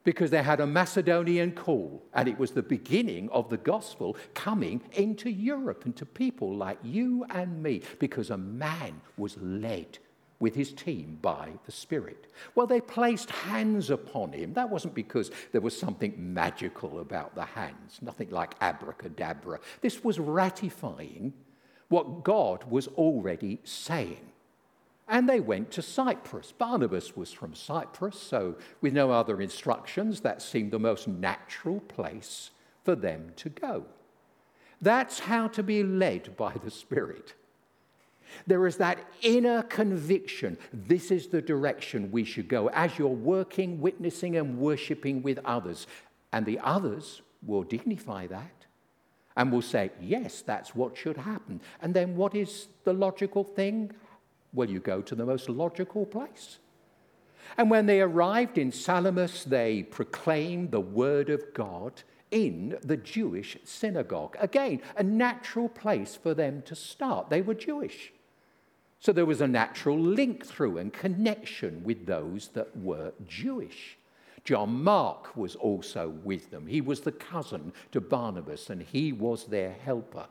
because 0.05 0.31
they 0.31 0.43
had 0.43 0.61
a 0.61 0.67
Macedonian 0.67 1.53
call, 1.53 2.03
and 2.15 2.29
it 2.29 2.39
was 2.39 2.53
the 2.53 2.63
beginning 2.63 3.29
of 3.29 3.51
the 3.51 3.59
gospel 3.59 4.17
coming 4.33 4.81
into 4.93 5.29
Europe 5.29 5.85
and 5.85 5.95
to 5.97 6.07
people 6.07 6.55
like 6.55 6.79
you 6.83 7.27
and 7.29 7.63
me 7.63 7.83
because 7.99 8.31
a 8.31 8.39
man 8.39 9.03
was 9.19 9.37
led 9.39 9.99
with 10.41 10.55
his 10.55 10.73
team 10.73 11.19
by 11.21 11.51
the 11.67 11.73
Spirit. 11.73 12.29
Well, 12.55 12.67
they 12.67 12.81
placed 12.81 13.31
hands 13.31 13.91
upon 13.91 14.33
him. 14.33 14.55
That 14.55 14.71
wasn't 14.71 14.95
because 14.95 15.31
there 15.53 15.61
was 15.61 15.79
something 15.79 16.15
magical 16.17 17.01
about 17.01 17.35
the 17.35 17.45
hands, 17.45 17.99
nothing 18.01 18.31
like 18.31 18.55
abracadabra. 18.61 19.59
This 19.81 20.05
was 20.05 20.19
ratifying 20.19 21.33
what 21.89 22.23
God 22.23 22.65
was 22.71 22.87
already 22.89 23.59
saying. 23.65 24.33
And 25.09 25.29
they 25.29 25.41
went 25.41 25.71
to 25.73 25.83
Cyprus. 25.83 26.53
Barnabas 26.53 27.17
was 27.17 27.33
from 27.33 27.55
Cyprus, 27.55 28.21
so 28.21 28.57
with 28.83 28.93
no 28.93 29.11
other 29.11 29.41
instructions, 29.41 30.21
that 30.21 30.43
seemed 30.43 30.71
the 30.71 30.79
most 30.79 31.09
natural 31.09 31.81
place 31.81 32.51
for 32.85 32.95
them 32.95 33.33
to 33.37 33.49
go. 33.49 33.87
That's 34.81 35.21
how 35.21 35.49
to 35.49 35.63
be 35.63 35.83
led 35.83 36.37
by 36.37 36.53
the 36.63 36.71
Spirit. 36.71 37.35
There 38.47 38.67
is 38.67 38.77
that 38.77 38.99
inner 39.23 39.63
conviction 39.63 40.59
this 40.73 41.11
is 41.11 41.29
the 41.29 41.43
direction 41.43 42.11
we 42.11 42.25
should 42.25 42.49
go 42.49 42.69
as 42.71 42.99
you're 42.99 43.09
working, 43.09 43.81
witnessing, 43.81 44.37
and 44.37 44.59
worshiping 44.59 45.23
with 45.23 45.39
others. 45.45 45.87
And 46.33 46.45
the 46.45 46.59
others 46.61 47.23
will 47.45 47.63
dignify 47.63 48.27
that 48.29 48.67
and 49.37 49.53
will 49.53 49.63
say, 49.63 49.91
yes, 50.01 50.43
that's 50.43 50.75
what 50.75 50.97
should 50.97 51.17
happen. 51.17 51.61
And 51.81 51.95
then 51.95 52.17
what 52.17 52.35
is 52.35 52.69
the 52.85 52.93
logical 52.93 53.45
thing? 53.45 53.93
Well, 54.53 54.69
you 54.69 54.81
go 54.81 55.01
to 55.01 55.15
the 55.15 55.25
most 55.25 55.49
logical 55.49 56.05
place. 56.05 56.59
And 57.57 57.71
when 57.71 57.87
they 57.87 58.01
arrived 58.01 58.59
in 58.59 58.73
Salamis, 58.73 59.45
they 59.45 59.85
proclaimed 59.85 60.71
the 60.71 60.81
word 60.81 61.31
of 61.31 61.55
God 61.55 62.03
in 62.31 62.77
the 62.83 62.97
Jewish 62.97 63.57
synagogue. 63.65 64.37
Again, 64.39 64.83
a 64.97 65.03
natural 65.03 65.69
place 65.69 66.19
for 66.21 66.35
them 66.35 66.63
to 66.63 66.75
start. 66.75 67.31
They 67.31 67.41
were 67.41 67.55
Jewish. 67.55 68.13
So 69.01 69.13
there 69.13 69.27
was 69.27 69.41
a 69.41 69.49
natural 69.49 69.99
link 69.99 70.45
through 70.45 70.79
and 70.79 70.93
connection 70.93 71.85
with 71.85 72.07
those 72.07 72.49
that 72.49 72.77
were 72.77 73.13
Jewish. 73.27 73.97
John 74.45 74.83
Mark 74.83 75.37
was 75.37 75.55
also 75.57 76.09
with 76.09 76.51
them. 76.51 76.67
He 76.67 76.81
was 76.81 77.01
the 77.01 77.13
cousin 77.13 77.73
to 77.93 78.01
Barnabas 78.01 78.71
and 78.71 78.83
he 78.83 79.13
was 79.13 79.45
their 79.45 79.73
helper. 79.73 80.27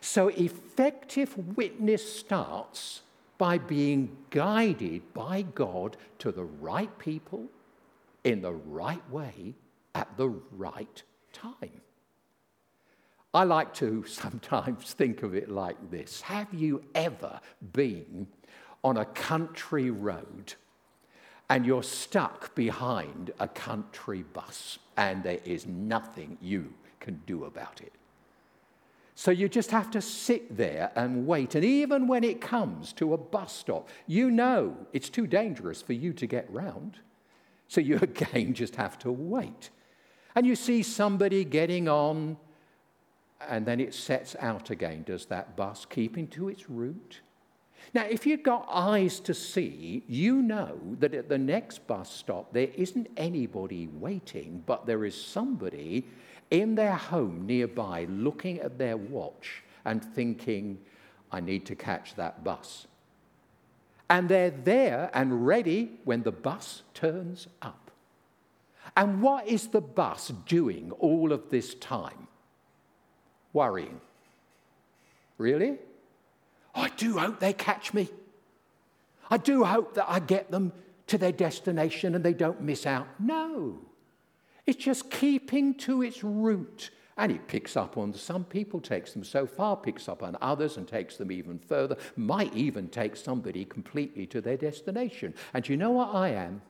So 0.00 0.28
effective 0.28 1.56
witness 1.56 2.18
starts 2.18 3.02
by 3.36 3.58
being 3.58 4.16
guided 4.30 5.12
by 5.12 5.42
God 5.42 5.96
to 6.20 6.32
the 6.32 6.44
right 6.44 6.96
people 6.98 7.46
in 8.22 8.40
the 8.40 8.52
right 8.52 9.02
way 9.10 9.54
at 9.94 10.16
the 10.16 10.28
right 10.52 11.02
time. 11.32 11.83
I 13.34 13.42
like 13.42 13.74
to 13.74 14.04
sometimes 14.04 14.92
think 14.94 15.24
of 15.24 15.34
it 15.34 15.50
like 15.50 15.90
this 15.90 16.20
Have 16.22 16.54
you 16.54 16.84
ever 16.94 17.40
been 17.72 18.28
on 18.82 18.96
a 18.96 19.04
country 19.04 19.90
road 19.90 20.54
and 21.50 21.66
you're 21.66 21.82
stuck 21.82 22.54
behind 22.54 23.32
a 23.40 23.48
country 23.48 24.22
bus 24.22 24.78
and 24.96 25.22
there 25.22 25.40
is 25.44 25.66
nothing 25.66 26.38
you 26.40 26.72
can 27.00 27.20
do 27.26 27.44
about 27.44 27.80
it? 27.82 27.92
So 29.16 29.30
you 29.30 29.48
just 29.48 29.70
have 29.70 29.90
to 29.92 30.00
sit 30.00 30.56
there 30.56 30.90
and 30.96 31.26
wait. 31.26 31.54
And 31.54 31.64
even 31.64 32.08
when 32.08 32.24
it 32.24 32.40
comes 32.40 32.92
to 32.94 33.14
a 33.14 33.18
bus 33.18 33.52
stop, 33.52 33.88
you 34.06 34.30
know 34.30 34.76
it's 34.92 35.08
too 35.08 35.26
dangerous 35.26 35.82
for 35.82 35.92
you 35.92 36.12
to 36.14 36.26
get 36.26 36.50
round. 36.52 36.98
So 37.68 37.80
you 37.80 37.96
again 38.02 38.54
just 38.54 38.76
have 38.76 38.98
to 39.00 39.10
wait. 39.12 39.70
And 40.36 40.46
you 40.46 40.56
see 40.56 40.82
somebody 40.82 41.44
getting 41.44 41.88
on 41.88 42.36
and 43.40 43.66
then 43.66 43.80
it 43.80 43.94
sets 43.94 44.36
out 44.40 44.70
again, 44.70 45.04
does 45.06 45.26
that 45.26 45.56
bus, 45.56 45.84
keeping 45.84 46.26
to 46.28 46.48
its 46.48 46.70
route? 46.70 47.20
Now, 47.92 48.04
if 48.04 48.26
you've 48.26 48.42
got 48.42 48.66
eyes 48.70 49.20
to 49.20 49.34
see, 49.34 50.04
you 50.08 50.40
know 50.42 50.78
that 51.00 51.14
at 51.14 51.28
the 51.28 51.38
next 51.38 51.86
bus 51.86 52.10
stop 52.10 52.52
there 52.52 52.68
isn't 52.74 53.08
anybody 53.16 53.88
waiting, 53.88 54.62
but 54.66 54.86
there 54.86 55.04
is 55.04 55.20
somebody 55.22 56.06
in 56.50 56.74
their 56.74 56.94
home 56.94 57.46
nearby 57.46 58.06
looking 58.08 58.60
at 58.60 58.78
their 58.78 58.96
watch 58.96 59.62
and 59.84 60.02
thinking, 60.02 60.78
I 61.30 61.40
need 61.40 61.66
to 61.66 61.74
catch 61.74 62.14
that 62.14 62.42
bus. 62.42 62.86
And 64.08 64.28
they're 64.28 64.50
there 64.50 65.10
and 65.14 65.46
ready 65.46 65.98
when 66.04 66.22
the 66.22 66.32
bus 66.32 66.82
turns 66.94 67.48
up. 67.62 67.90
And 68.96 69.22
what 69.22 69.48
is 69.48 69.68
the 69.68 69.80
bus 69.80 70.28
doing 70.46 70.92
all 70.92 71.32
of 71.32 71.50
this 71.50 71.74
time? 71.74 72.28
Worrying. 73.54 74.00
Really? 75.38 75.78
I 76.74 76.90
do 76.90 77.18
hope 77.18 77.40
they 77.40 77.54
catch 77.54 77.94
me. 77.94 78.10
I 79.30 79.38
do 79.38 79.64
hope 79.64 79.94
that 79.94 80.06
I 80.08 80.18
get 80.18 80.50
them 80.50 80.72
to 81.06 81.16
their 81.16 81.32
destination 81.32 82.14
and 82.14 82.22
they 82.22 82.34
don't 82.34 82.60
miss 82.60 82.84
out. 82.84 83.06
No. 83.18 83.78
It's 84.66 84.82
just 84.82 85.10
keeping 85.10 85.74
to 85.76 86.02
its 86.02 86.22
route. 86.22 86.90
And 87.16 87.30
it 87.30 87.46
picks 87.46 87.76
up 87.76 87.96
on 87.96 88.12
some 88.12 88.44
people, 88.44 88.80
takes 88.80 89.12
them 89.12 89.22
so 89.22 89.46
far, 89.46 89.76
picks 89.76 90.08
up 90.08 90.24
on 90.24 90.36
others, 90.40 90.76
and 90.76 90.88
takes 90.88 91.16
them 91.16 91.30
even 91.30 91.60
further, 91.60 91.96
might 92.16 92.52
even 92.54 92.88
take 92.88 93.14
somebody 93.14 93.64
completely 93.64 94.26
to 94.26 94.40
their 94.40 94.56
destination. 94.56 95.32
And 95.52 95.68
you 95.68 95.76
know 95.76 95.92
what 95.92 96.12
I 96.12 96.30
am? 96.30 96.62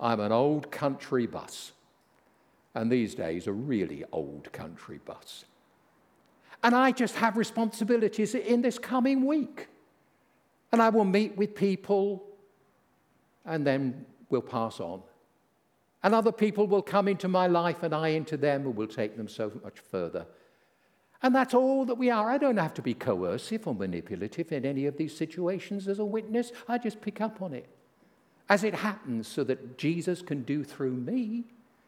I'm 0.00 0.18
an 0.18 0.32
old 0.32 0.72
country 0.72 1.26
bus. 1.26 1.70
And 2.74 2.90
these 2.90 3.14
days, 3.14 3.46
a 3.46 3.52
really 3.52 4.04
old 4.10 4.52
country 4.52 4.98
bus. 5.04 5.44
And 6.62 6.74
I 6.74 6.92
just 6.92 7.16
have 7.16 7.36
responsibilities 7.36 8.34
in 8.34 8.62
this 8.62 8.78
coming 8.78 9.26
week. 9.26 9.68
And 10.72 10.80
I 10.80 10.90
will 10.90 11.04
meet 11.04 11.36
with 11.36 11.54
people 11.54 12.22
and 13.44 13.66
then 13.66 14.04
we'll 14.28 14.42
pass 14.42 14.78
on. 14.80 15.02
And 16.02 16.14
other 16.14 16.32
people 16.32 16.66
will 16.66 16.82
come 16.82 17.08
into 17.08 17.28
my 17.28 17.46
life 17.46 17.82
and 17.82 17.94
I 17.94 18.08
into 18.08 18.36
them 18.36 18.66
and 18.66 18.76
we'll 18.76 18.86
take 18.86 19.16
them 19.16 19.28
so 19.28 19.52
much 19.62 19.78
further. 19.80 20.26
And 21.22 21.34
that's 21.34 21.52
all 21.52 21.84
that 21.84 21.96
we 21.96 22.10
are. 22.10 22.30
I 22.30 22.38
don't 22.38 22.56
have 22.56 22.72
to 22.74 22.82
be 22.82 22.94
coercive 22.94 23.66
or 23.66 23.74
manipulative 23.74 24.52
in 24.52 24.64
any 24.64 24.86
of 24.86 24.96
these 24.96 25.14
situations 25.14 25.88
as 25.88 25.98
a 25.98 26.04
witness. 26.04 26.52
I 26.68 26.78
just 26.78 27.00
pick 27.00 27.20
up 27.20 27.42
on 27.42 27.52
it 27.52 27.66
as 28.48 28.64
it 28.64 28.74
happens 28.74 29.28
so 29.28 29.44
that 29.44 29.76
Jesus 29.76 30.22
can 30.22 30.42
do 30.42 30.64
through 30.64 30.92
me 30.92 31.44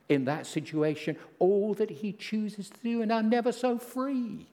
in 0.09 0.27
that 0.27 0.47
situation 0.47 1.17
all 1.39 1.73
that 1.75 1.91
he 1.91 2.13
chooses 2.13 2.69
to 2.69 2.81
do. 2.83 3.01
And 3.01 3.13
I'm 3.13 3.31
never 3.31 3.53
so 3.53 3.79
free 3.79 4.49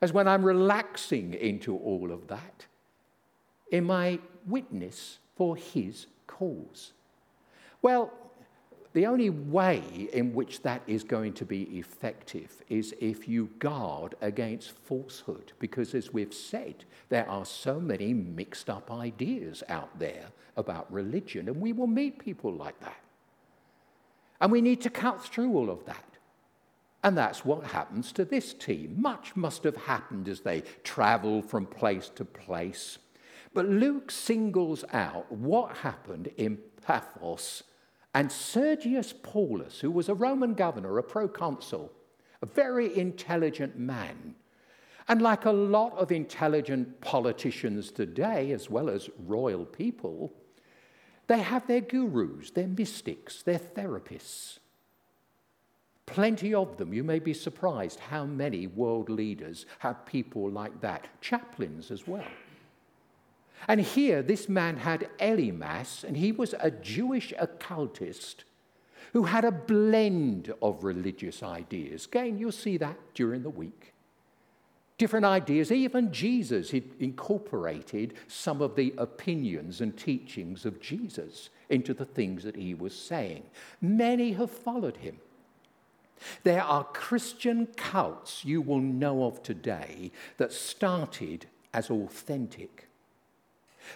as 0.00 0.12
when 0.12 0.26
I'm 0.26 0.44
relaxing 0.44 1.34
into 1.34 1.76
all 1.76 2.10
of 2.10 2.28
that 2.28 2.66
in 3.70 3.84
my 3.84 4.18
witness 4.46 5.18
for 5.36 5.56
his 5.56 6.06
cause. 6.26 6.92
Well, 7.82 8.12
the 8.92 9.06
only 9.06 9.30
way 9.30 10.08
in 10.12 10.34
which 10.34 10.62
that 10.62 10.82
is 10.86 11.04
going 11.04 11.34
to 11.34 11.44
be 11.44 11.62
effective 11.78 12.62
is 12.68 12.92
if 13.00 13.28
you 13.28 13.50
guard 13.60 14.16
against 14.20 14.72
falsehood, 14.72 15.52
because 15.60 15.94
as 15.94 16.12
we've 16.12 16.34
said, 16.34 16.84
there 17.08 17.28
are 17.28 17.44
so 17.44 17.78
many 17.78 18.12
mixed 18.12 18.68
up 18.68 18.90
ideas 18.90 19.62
out 19.68 19.96
there 20.00 20.26
about 20.56 20.92
religion, 20.92 21.48
and 21.48 21.60
we 21.60 21.72
will 21.72 21.86
meet 21.86 22.18
people 22.18 22.52
like 22.52 22.78
that. 22.80 23.00
And 24.40 24.50
we 24.50 24.60
need 24.60 24.80
to 24.80 24.90
cut 24.90 25.22
through 25.22 25.52
all 25.52 25.70
of 25.70 25.84
that. 25.84 26.09
And 27.02 27.16
that's 27.16 27.44
what 27.44 27.64
happens 27.64 28.12
to 28.12 28.24
this 28.24 28.52
team. 28.52 28.96
Much 28.98 29.34
must 29.34 29.64
have 29.64 29.76
happened 29.76 30.28
as 30.28 30.40
they 30.40 30.62
travel 30.84 31.40
from 31.40 31.66
place 31.66 32.10
to 32.16 32.24
place. 32.24 32.98
But 33.54 33.68
Luke 33.68 34.10
singles 34.10 34.84
out 34.92 35.30
what 35.32 35.78
happened 35.78 36.30
in 36.36 36.58
Paphos 36.82 37.62
and 38.14 38.30
Sergius 38.30 39.14
Paulus, 39.22 39.80
who 39.80 39.90
was 39.90 40.08
a 40.08 40.14
Roman 40.14 40.54
governor, 40.54 40.98
a 40.98 41.02
proconsul, 41.02 41.90
a 42.42 42.46
very 42.46 42.96
intelligent 42.96 43.78
man. 43.78 44.34
And 45.08 45.20
like 45.20 45.44
a 45.44 45.52
lot 45.52 45.96
of 45.98 46.12
intelligent 46.12 47.00
politicians 47.00 47.90
today, 47.90 48.52
as 48.52 48.70
well 48.70 48.88
as 48.88 49.10
royal 49.26 49.64
people, 49.64 50.32
they 51.26 51.40
have 51.40 51.66
their 51.66 51.80
gurus, 51.80 52.50
their 52.50 52.68
mystics, 52.68 53.42
their 53.42 53.58
therapists. 53.58 54.59
Plenty 56.10 56.54
of 56.54 56.76
them. 56.76 56.92
You 56.92 57.04
may 57.04 57.20
be 57.20 57.32
surprised 57.32 58.00
how 58.00 58.24
many 58.24 58.66
world 58.66 59.08
leaders 59.08 59.66
have 59.78 60.04
people 60.04 60.50
like 60.50 60.80
that, 60.80 61.08
chaplains 61.20 61.92
as 61.92 62.06
well. 62.06 62.26
And 63.68 63.80
here, 63.80 64.20
this 64.20 64.48
man 64.48 64.76
had 64.76 65.08
Elymas, 65.20 66.02
and 66.02 66.16
he 66.16 66.32
was 66.32 66.54
a 66.58 66.70
Jewish 66.70 67.32
occultist 67.38 68.44
who 69.12 69.24
had 69.24 69.44
a 69.44 69.52
blend 69.52 70.52
of 70.60 70.82
religious 70.82 71.42
ideas. 71.42 72.06
Again, 72.06 72.38
you'll 72.38 72.52
see 72.52 72.76
that 72.78 72.98
during 73.14 73.42
the 73.42 73.50
week. 73.50 73.92
Different 74.98 75.26
ideas, 75.26 75.70
even 75.70 76.12
Jesus, 76.12 76.70
he 76.70 76.82
incorporated 76.98 78.14
some 78.26 78.60
of 78.60 78.74
the 78.74 78.92
opinions 78.98 79.80
and 79.80 79.96
teachings 79.96 80.66
of 80.66 80.80
Jesus 80.80 81.50
into 81.68 81.94
the 81.94 82.04
things 82.04 82.42
that 82.42 82.56
he 82.56 82.74
was 82.74 82.94
saying. 82.94 83.44
Many 83.80 84.32
have 84.32 84.50
followed 84.50 84.96
him. 84.96 85.18
There 86.42 86.62
are 86.62 86.84
Christian 86.84 87.66
cults 87.76 88.44
you 88.44 88.60
will 88.60 88.80
know 88.80 89.24
of 89.24 89.42
today 89.42 90.12
that 90.36 90.52
started 90.52 91.46
as 91.72 91.90
authentic 91.90 92.88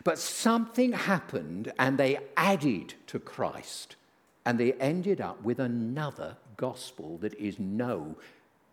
but 0.03 0.19
something 0.19 0.93
happened 0.93 1.73
and 1.79 1.99
they 1.99 2.19
added 2.37 2.95
to 3.07 3.19
Christ 3.19 3.97
and 4.45 4.59
they 4.59 4.73
ended 4.75 5.21
up 5.21 5.43
with 5.43 5.61
another 5.61 6.37
gospel 6.57 7.19
that 7.19 7.35
is 7.35 7.59
no 7.59 8.17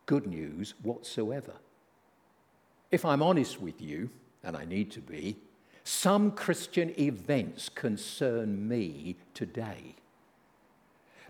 good 0.06 0.26
news 0.26 0.74
whatsoever. 0.82 1.54
If 2.90 3.06
I'm 3.06 3.22
honest 3.22 3.62
with 3.62 3.82
you, 3.82 4.10
and 4.44 4.58
I 4.58 4.66
need 4.66 4.92
to 4.92 5.02
be, 5.02 5.38
some 5.84 6.32
Christian 6.32 7.00
events 7.00 7.70
concern 7.70 8.68
me 8.68 9.16
today. 9.34 9.96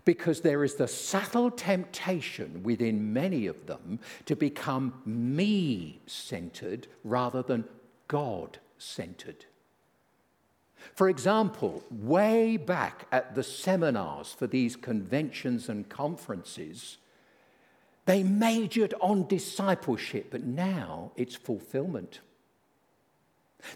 Because 0.04 0.40
there 0.40 0.64
is 0.64 0.74
the 0.74 0.88
subtle 0.88 1.50
temptation 1.50 2.62
within 2.64 3.12
many 3.12 3.46
of 3.46 3.66
them 3.66 4.00
to 4.26 4.34
become 4.34 5.00
me 5.06 6.00
centered 6.06 6.88
rather 7.04 7.42
than 7.42 7.64
God 8.08 8.58
centered. 8.78 9.46
For 10.94 11.08
example, 11.08 11.84
way 11.90 12.56
back 12.56 13.06
at 13.12 13.34
the 13.34 13.42
seminars 13.42 14.32
for 14.32 14.46
these 14.46 14.74
conventions 14.76 15.68
and 15.68 15.88
conferences, 15.88 16.98
they 18.04 18.22
majored 18.22 18.94
on 19.00 19.28
discipleship, 19.28 20.28
but 20.30 20.42
now 20.42 21.12
it's 21.16 21.36
fulfillment. 21.36 22.20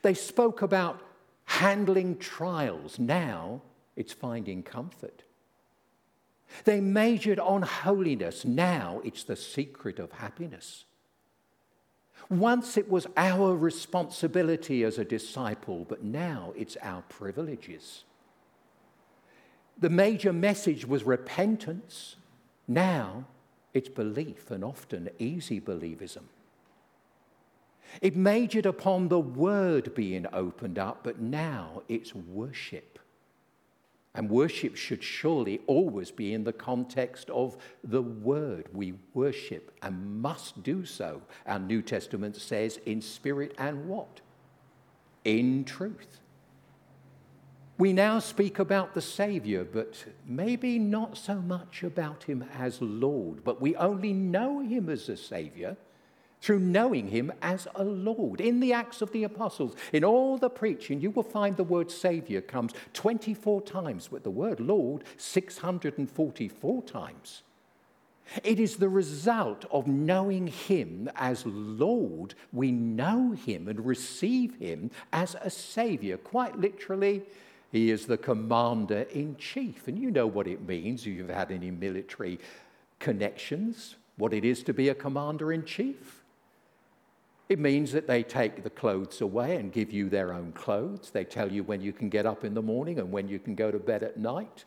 They 0.03 0.15
spoke 0.15 0.63
about 0.63 1.01
handling 1.45 2.19
trials, 2.19 2.99
now 2.99 3.63
it's 3.95 4.13
finding 4.13 4.63
comfort. 4.65 5.23
They 6.65 6.81
majored 6.81 7.39
on 7.39 7.63
holiness, 7.63 8.45
now 8.45 9.01
it's 9.05 9.25
the 9.25 9.37
secret 9.37 9.99
of 9.99 10.13
happiness. 10.13 10.85
Once 12.29 12.77
it 12.77 12.91
was 12.91 13.07
our 13.17 13.55
responsibility 13.55 14.83
as 14.83 14.99
a 14.99 15.05
disciple, 15.05 15.87
but 15.89 16.03
now 16.03 16.53
it's 16.57 16.77
our 16.83 17.03
privileges. 17.03 18.05
The 19.79 19.91
major 19.91 20.33
message 20.33 20.87
was 20.87 21.05
repentance. 21.05 22.17
Now 22.67 23.27
it's 23.75 23.89
belief 23.89 24.51
and 24.51 24.65
often 24.65 25.11
easy 25.19 25.61
believism. 25.61 26.25
It 28.01 28.17
majored 28.17 28.67
upon 28.67 29.09
the 29.09 29.21
word 29.21 29.95
being 29.95 30.27
opened 30.33 30.79
up, 30.79 31.01
but 31.05 31.21
now 31.21 31.83
it's 31.89 32.15
worship. 32.15 32.99
And 34.17 34.31
worship 34.31 34.77
should 34.77 35.05
surely 35.05 35.61
always 35.67 36.11
be 36.11 36.33
in 36.33 36.45
the 36.45 36.53
context 36.53 37.29
of 37.29 37.59
the 37.85 38.01
word. 38.01 38.67
We 38.73 38.95
worship 39.13 39.77
and 39.83 40.23
must 40.23 40.63
do 40.63 40.87
so, 40.87 41.21
our 41.47 41.59
New 41.59 41.83
Testament 41.83 42.35
says, 42.37 42.81
in 42.87 43.03
spirit 43.03 43.55
and 43.59 43.87
what? 43.87 44.23
In 45.25 45.65
truth. 45.65 46.21
We 47.77 47.93
now 47.93 48.19
speak 48.21 48.59
about 48.59 48.95
the 48.95 49.03
Savior, 49.03 49.65
but 49.65 50.07
maybe 50.25 50.79
not 50.79 51.19
so 51.19 51.35
much 51.35 51.83
about 51.83 52.25
him 52.25 52.43
as 52.59 52.81
Lord, 52.81 53.45
but 53.45 53.61
we 53.61 53.77
only 53.77 54.15
know 54.15 54.61
him 54.61 54.89
as 54.89 55.11
a 55.11 55.17
Savior 55.19 55.77
through 56.41 56.61
knowing 56.61 57.09
him 57.09 57.33
as 57.43 57.67
a 57.75 57.85
Lord. 57.85 58.41
In 58.41 58.61
the 58.61 58.73
Acts 58.73 59.03
of 59.03 59.13
the 59.13 59.25
Apostles, 59.25 59.75
in 59.93 60.05
all 60.05 60.39
the 60.39 60.51
preaching, 60.51 61.01
you 61.01 61.11
will 61.11 61.23
find 61.23 61.57
the 61.57 61.65
word 61.65 61.91
Savior 61.91 62.41
comes 62.41 62.73
24 62.93 63.63
times, 63.63 64.09
but 64.09 64.23
the 64.23 64.31
word 64.31 64.61
Lord 64.61 65.05
644 65.17 66.83
times. 66.83 67.43
It 68.43 68.59
is 68.59 68.77
the 68.77 68.89
result 68.89 69.65
of 69.71 69.87
knowing 69.87 70.49
Him 70.49 71.09
as 71.15 71.45
Lord. 71.47 72.35
We 72.53 72.73
know 72.73 73.33
Him 73.33 73.69
and 73.69 73.87
receive 73.87 74.57
Him 74.57 74.91
as 75.13 75.37
a 75.41 75.51
Savior. 75.51 76.17
Quite 76.17 76.59
literally, 76.59 77.23
He 77.71 77.91
is 77.91 78.07
the 78.07 78.19
commander 78.19 79.07
in 79.13 79.37
chief. 79.37 79.87
And 79.87 79.99
you 79.99 80.11
know 80.11 80.27
what 80.27 80.49
it 80.49 80.67
means 80.67 81.03
if 81.03 81.09
you've 81.09 81.29
had 81.29 81.53
any 81.53 81.71
military 81.71 82.41
connections, 82.99 83.97
what 84.17 84.33
it 84.33 84.45
is 84.45 84.63
to 84.65 84.75
be 84.75 84.89
a 84.89 84.95
commander 84.95 85.53
in 85.53 85.65
chief. 85.65 86.25
It 87.49 87.59
means 87.61 87.93
that 87.93 88.09
they 88.09 88.23
take 88.23 88.65
the 88.65 88.71
clothes 88.71 89.21
away 89.21 89.57
and 89.57 89.73
give 89.73 89.93
you 89.93 90.09
their 90.09 90.33
own 90.33 90.53
clothes. 90.53 91.11
They 91.11 91.25
tell 91.25 91.53
you 91.53 91.63
when 91.63 91.81
you 91.81 91.93
can 91.93 92.09
get 92.09 92.27
up 92.27 92.45
in 92.45 92.55
the 92.55 92.63
morning 92.63 92.99
and 92.99 93.13
when 93.13 93.29
you 93.29 93.39
can 93.39 93.55
go 93.55 93.71
to 93.71 93.79
bed 93.79 94.03
at 94.03 94.17
night. 94.17 94.65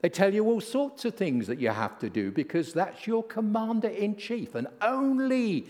They 0.00 0.08
tell 0.08 0.32
you 0.32 0.44
all 0.44 0.60
sorts 0.60 1.04
of 1.04 1.14
things 1.14 1.46
that 1.48 1.60
you 1.60 1.68
have 1.68 1.98
to 1.98 2.08
do 2.08 2.30
because 2.30 2.72
that's 2.72 3.06
your 3.06 3.22
commander 3.24 3.88
in 3.88 4.16
chief. 4.16 4.54
And 4.54 4.68
only 4.80 5.66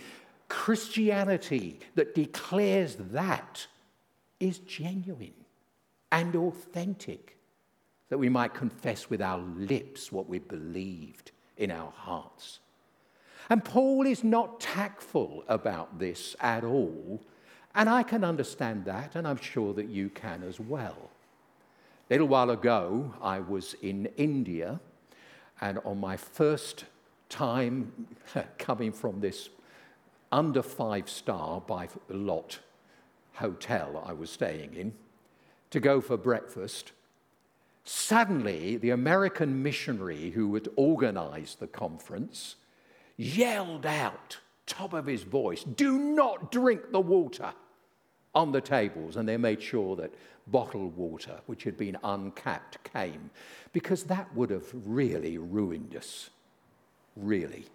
Christianity 0.48 1.80
that 1.94 2.14
declares 2.14 2.96
that 3.10 3.66
is 4.38 4.58
genuine 4.58 5.34
and 6.12 6.36
authentic, 6.36 7.36
that 8.10 8.18
we 8.18 8.28
might 8.28 8.54
confess 8.54 9.10
with 9.10 9.20
our 9.20 9.38
lips 9.38 10.12
what 10.12 10.28
we 10.28 10.38
believed 10.38 11.32
in 11.56 11.70
our 11.70 11.90
hearts. 11.90 12.60
And 13.50 13.64
Paul 13.64 14.06
is 14.06 14.22
not 14.22 14.60
tactful 14.60 15.44
about 15.48 15.98
this 15.98 16.36
at 16.40 16.64
all. 16.64 17.20
And 17.74 17.88
I 17.88 18.02
can 18.02 18.24
understand 18.24 18.84
that, 18.84 19.14
and 19.14 19.26
I'm 19.26 19.40
sure 19.40 19.72
that 19.74 19.88
you 19.88 20.10
can 20.10 20.42
as 20.42 20.60
well. 20.60 21.10
A 22.10 22.14
little 22.14 22.28
while 22.28 22.50
ago, 22.50 23.14
I 23.22 23.40
was 23.40 23.74
in 23.82 24.06
India, 24.16 24.80
and 25.60 25.78
on 25.84 25.98
my 25.98 26.16
first 26.16 26.84
time 27.28 28.08
coming 28.58 28.92
from 28.92 29.20
this 29.20 29.48
under 30.30 30.62
five 30.62 31.08
star 31.08 31.60
by 31.60 31.88
lot 32.08 32.58
hotel 33.34 34.02
I 34.04 34.12
was 34.12 34.30
staying 34.30 34.74
in 34.74 34.92
to 35.70 35.80
go 35.80 36.00
for 36.00 36.16
breakfast, 36.16 36.92
suddenly 37.84 38.76
the 38.76 38.90
American 38.90 39.62
missionary 39.62 40.30
who 40.30 40.52
had 40.54 40.68
organized 40.76 41.60
the 41.60 41.66
conference 41.66 42.56
yelled 43.18 43.84
out, 43.84 44.38
top 44.64 44.94
of 44.94 45.04
his 45.04 45.24
voice, 45.24 45.64
Do 45.64 45.98
not 45.98 46.50
drink 46.50 46.90
the 46.90 47.00
water 47.00 47.52
on 48.34 48.52
the 48.52 48.62
tables. 48.62 49.16
And 49.16 49.28
they 49.28 49.36
made 49.36 49.62
sure 49.62 49.96
that 49.96 50.14
bottled 50.46 50.96
water, 50.96 51.40
which 51.44 51.64
had 51.64 51.76
been 51.76 51.98
uncapped, 52.02 52.82
came, 52.90 53.30
because 53.74 54.04
that 54.04 54.34
would 54.34 54.48
have 54.48 54.66
really 54.72 55.36
ruined 55.36 55.94
us. 55.94 56.30
Really. 57.16 57.66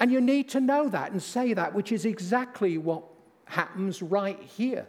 And 0.00 0.10
you 0.10 0.20
need 0.20 0.48
to 0.50 0.60
know 0.60 0.88
that 0.88 1.12
and 1.12 1.22
say 1.22 1.54
that, 1.54 1.72
which 1.72 1.92
is 1.92 2.04
exactly 2.04 2.76
what 2.76 3.04
happens 3.46 4.02
right 4.02 4.40
here. 4.40 4.86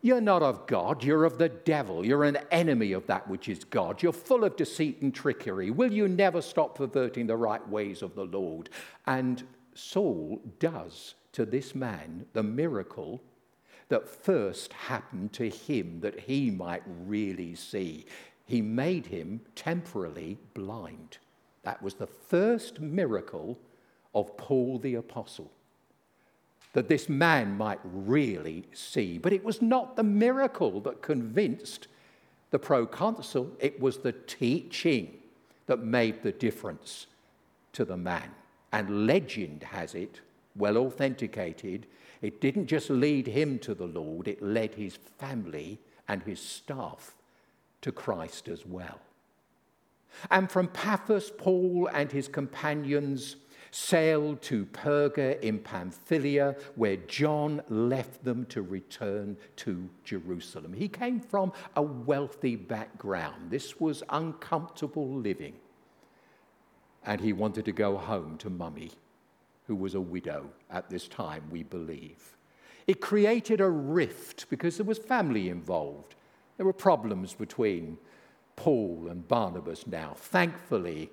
You're 0.00 0.20
not 0.20 0.42
of 0.42 0.66
God, 0.68 1.02
you're 1.02 1.24
of 1.24 1.38
the 1.38 1.48
devil. 1.48 2.06
You're 2.06 2.24
an 2.24 2.38
enemy 2.52 2.92
of 2.92 3.06
that 3.08 3.28
which 3.28 3.48
is 3.48 3.64
God. 3.64 4.00
You're 4.02 4.12
full 4.12 4.44
of 4.44 4.56
deceit 4.56 5.02
and 5.02 5.12
trickery. 5.12 5.70
Will 5.70 5.92
you 5.92 6.06
never 6.06 6.40
stop 6.40 6.76
perverting 6.76 7.26
the 7.26 7.36
right 7.36 7.66
ways 7.68 8.02
of 8.02 8.14
the 8.14 8.24
Lord? 8.24 8.70
And 9.06 9.42
Saul 9.74 10.40
does 10.60 11.14
to 11.32 11.44
this 11.44 11.74
man 11.74 12.26
the 12.32 12.44
miracle 12.44 13.20
that 13.88 14.08
first 14.08 14.72
happened 14.72 15.32
to 15.32 15.48
him 15.48 16.00
that 16.00 16.20
he 16.20 16.50
might 16.50 16.82
really 17.06 17.54
see. 17.54 18.06
He 18.44 18.62
made 18.62 19.06
him 19.06 19.40
temporarily 19.54 20.38
blind. 20.54 21.18
That 21.62 21.82
was 21.82 21.94
the 21.94 22.06
first 22.06 22.80
miracle 22.80 23.58
of 24.14 24.36
Paul 24.36 24.78
the 24.78 24.94
Apostle, 24.94 25.50
that 26.78 26.86
this 26.86 27.08
man 27.08 27.56
might 27.58 27.80
really 27.82 28.62
see. 28.72 29.18
But 29.18 29.32
it 29.32 29.42
was 29.42 29.60
not 29.60 29.96
the 29.96 30.04
miracle 30.04 30.80
that 30.82 31.02
convinced 31.02 31.88
the 32.52 32.58
proconsul, 32.60 33.50
it 33.58 33.80
was 33.80 33.98
the 33.98 34.12
teaching 34.12 35.18
that 35.66 35.80
made 35.80 36.22
the 36.22 36.30
difference 36.30 37.08
to 37.72 37.84
the 37.84 37.96
man. 37.96 38.30
And 38.70 39.08
legend 39.08 39.64
has 39.64 39.96
it, 39.96 40.20
well 40.54 40.76
authenticated, 40.76 41.86
it 42.22 42.40
didn't 42.40 42.68
just 42.68 42.90
lead 42.90 43.26
him 43.26 43.58
to 43.58 43.74
the 43.74 43.88
Lord, 43.88 44.28
it 44.28 44.40
led 44.40 44.76
his 44.76 45.00
family 45.18 45.80
and 46.06 46.22
his 46.22 46.40
staff 46.40 47.16
to 47.80 47.90
Christ 47.90 48.46
as 48.46 48.64
well. 48.64 49.00
And 50.30 50.48
from 50.48 50.68
Paphos, 50.68 51.32
Paul 51.36 51.90
and 51.92 52.12
his 52.12 52.28
companions 52.28 53.34
sailed 53.70 54.42
to 54.42 54.66
Perga 54.66 55.40
in 55.40 55.58
Pamphylia, 55.58 56.56
where 56.74 56.96
John 56.96 57.62
left 57.68 58.24
them 58.24 58.46
to 58.46 58.62
return 58.62 59.36
to 59.56 59.88
Jerusalem. 60.04 60.72
He 60.72 60.88
came 60.88 61.20
from 61.20 61.52
a 61.76 61.82
wealthy 61.82 62.56
background. 62.56 63.50
This 63.50 63.80
was 63.80 64.02
uncomfortable 64.08 65.08
living. 65.08 65.54
And 67.04 67.20
he 67.20 67.32
wanted 67.32 67.64
to 67.66 67.72
go 67.72 67.96
home 67.96 68.36
to 68.38 68.50
mummy 68.50 68.92
who 69.68 69.76
was 69.76 69.94
a 69.94 70.00
widow 70.00 70.48
at 70.70 70.88
this 70.88 71.06
time, 71.06 71.44
we 71.50 71.62
believe. 71.62 72.36
It 72.86 73.02
created 73.02 73.60
a 73.60 73.68
rift 73.68 74.48
because 74.48 74.78
there 74.78 74.86
was 74.86 74.98
family 74.98 75.50
involved. 75.50 76.14
There 76.56 76.64
were 76.64 76.72
problems 76.72 77.34
between 77.34 77.98
Paul 78.56 79.08
and 79.10 79.28
Barnabas 79.28 79.86
now. 79.86 80.14
Thankfully, 80.16 81.10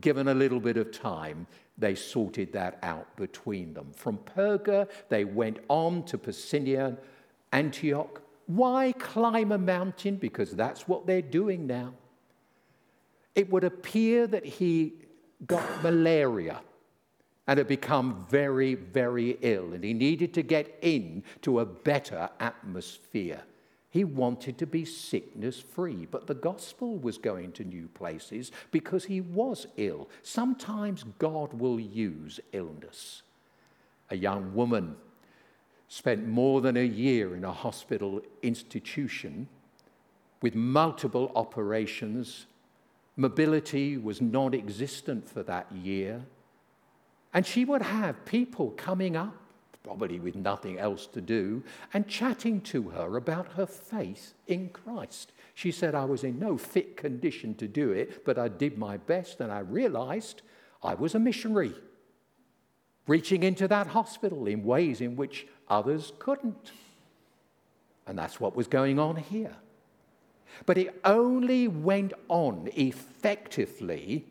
given 0.00 0.28
a 0.28 0.34
little 0.34 0.60
bit 0.60 0.76
of 0.76 0.92
time, 0.92 1.46
they 1.76 1.94
sorted 1.94 2.52
that 2.52 2.78
out 2.82 3.16
between 3.16 3.74
them. 3.74 3.90
From 3.94 4.18
Perga, 4.18 4.88
they 5.08 5.24
went 5.24 5.58
on 5.68 6.04
to 6.04 6.18
Pisidia, 6.18 6.96
Antioch. 7.52 8.22
Why 8.46 8.92
climb 8.92 9.52
a 9.52 9.58
mountain? 9.58 10.16
Because 10.16 10.52
that's 10.52 10.86
what 10.86 11.06
they're 11.06 11.22
doing 11.22 11.66
now. 11.66 11.94
It 13.34 13.50
would 13.50 13.64
appear 13.64 14.26
that 14.28 14.44
he 14.44 14.92
got 15.46 15.82
malaria 15.82 16.60
and 17.46 17.58
had 17.58 17.68
become 17.68 18.26
very, 18.30 18.74
very 18.74 19.36
ill, 19.42 19.74
and 19.74 19.84
he 19.84 19.92
needed 19.92 20.32
to 20.34 20.42
get 20.42 20.78
into 20.80 21.60
a 21.60 21.66
better 21.66 22.30
atmosphere. 22.40 23.42
He 23.94 24.02
wanted 24.02 24.58
to 24.58 24.66
be 24.66 24.84
sickness 24.84 25.60
free, 25.60 26.08
but 26.10 26.26
the 26.26 26.34
gospel 26.34 26.98
was 26.98 27.16
going 27.16 27.52
to 27.52 27.62
new 27.62 27.86
places 27.86 28.50
because 28.72 29.04
he 29.04 29.20
was 29.20 29.68
ill. 29.76 30.08
Sometimes 30.24 31.04
God 31.20 31.52
will 31.52 31.78
use 31.78 32.40
illness. 32.50 33.22
A 34.10 34.16
young 34.16 34.52
woman 34.52 34.96
spent 35.86 36.26
more 36.26 36.60
than 36.60 36.76
a 36.76 36.84
year 36.84 37.36
in 37.36 37.44
a 37.44 37.52
hospital 37.52 38.20
institution 38.42 39.46
with 40.42 40.56
multiple 40.56 41.30
operations. 41.36 42.46
Mobility 43.16 43.96
was 43.96 44.20
non 44.20 44.54
existent 44.54 45.28
for 45.28 45.44
that 45.44 45.70
year. 45.70 46.24
And 47.32 47.46
she 47.46 47.64
would 47.64 47.82
have 47.82 48.24
people 48.24 48.72
coming 48.76 49.14
up, 49.14 49.36
probably 49.84 50.18
with 50.18 50.34
nothing 50.34 50.78
else 50.78 51.06
to 51.06 51.20
do, 51.20 51.62
and 51.92 52.08
chatting 52.08 52.60
to 52.62 52.88
her 52.88 53.16
about 53.16 53.52
her 53.52 53.66
faith 53.66 54.32
in 54.48 54.70
Christ. 54.70 55.30
She 55.52 55.70
said, 55.70 55.94
I 55.94 56.06
was 56.06 56.24
in 56.24 56.38
no 56.38 56.56
fit 56.58 56.96
condition 56.96 57.54
to 57.56 57.68
do 57.68 57.92
it, 57.92 58.24
but 58.24 58.38
I 58.38 58.48
did 58.48 58.78
my 58.78 58.96
best 58.96 59.40
and 59.40 59.52
I 59.52 59.60
realized 59.60 60.42
I 60.82 60.94
was 60.94 61.14
a 61.14 61.18
missionary, 61.18 61.74
reaching 63.06 63.42
into 63.42 63.68
that 63.68 63.88
hospital 63.88 64.46
in 64.46 64.64
ways 64.64 65.00
in 65.02 65.16
which 65.16 65.46
others 65.68 66.12
couldn't. 66.18 66.72
And 68.06 68.18
that's 68.18 68.40
what 68.40 68.56
was 68.56 68.66
going 68.66 68.98
on 68.98 69.16
here. 69.16 69.56
But 70.66 70.78
it 70.78 70.98
only 71.04 71.68
went 71.68 72.14
on 72.28 72.70
effectively 72.74 74.24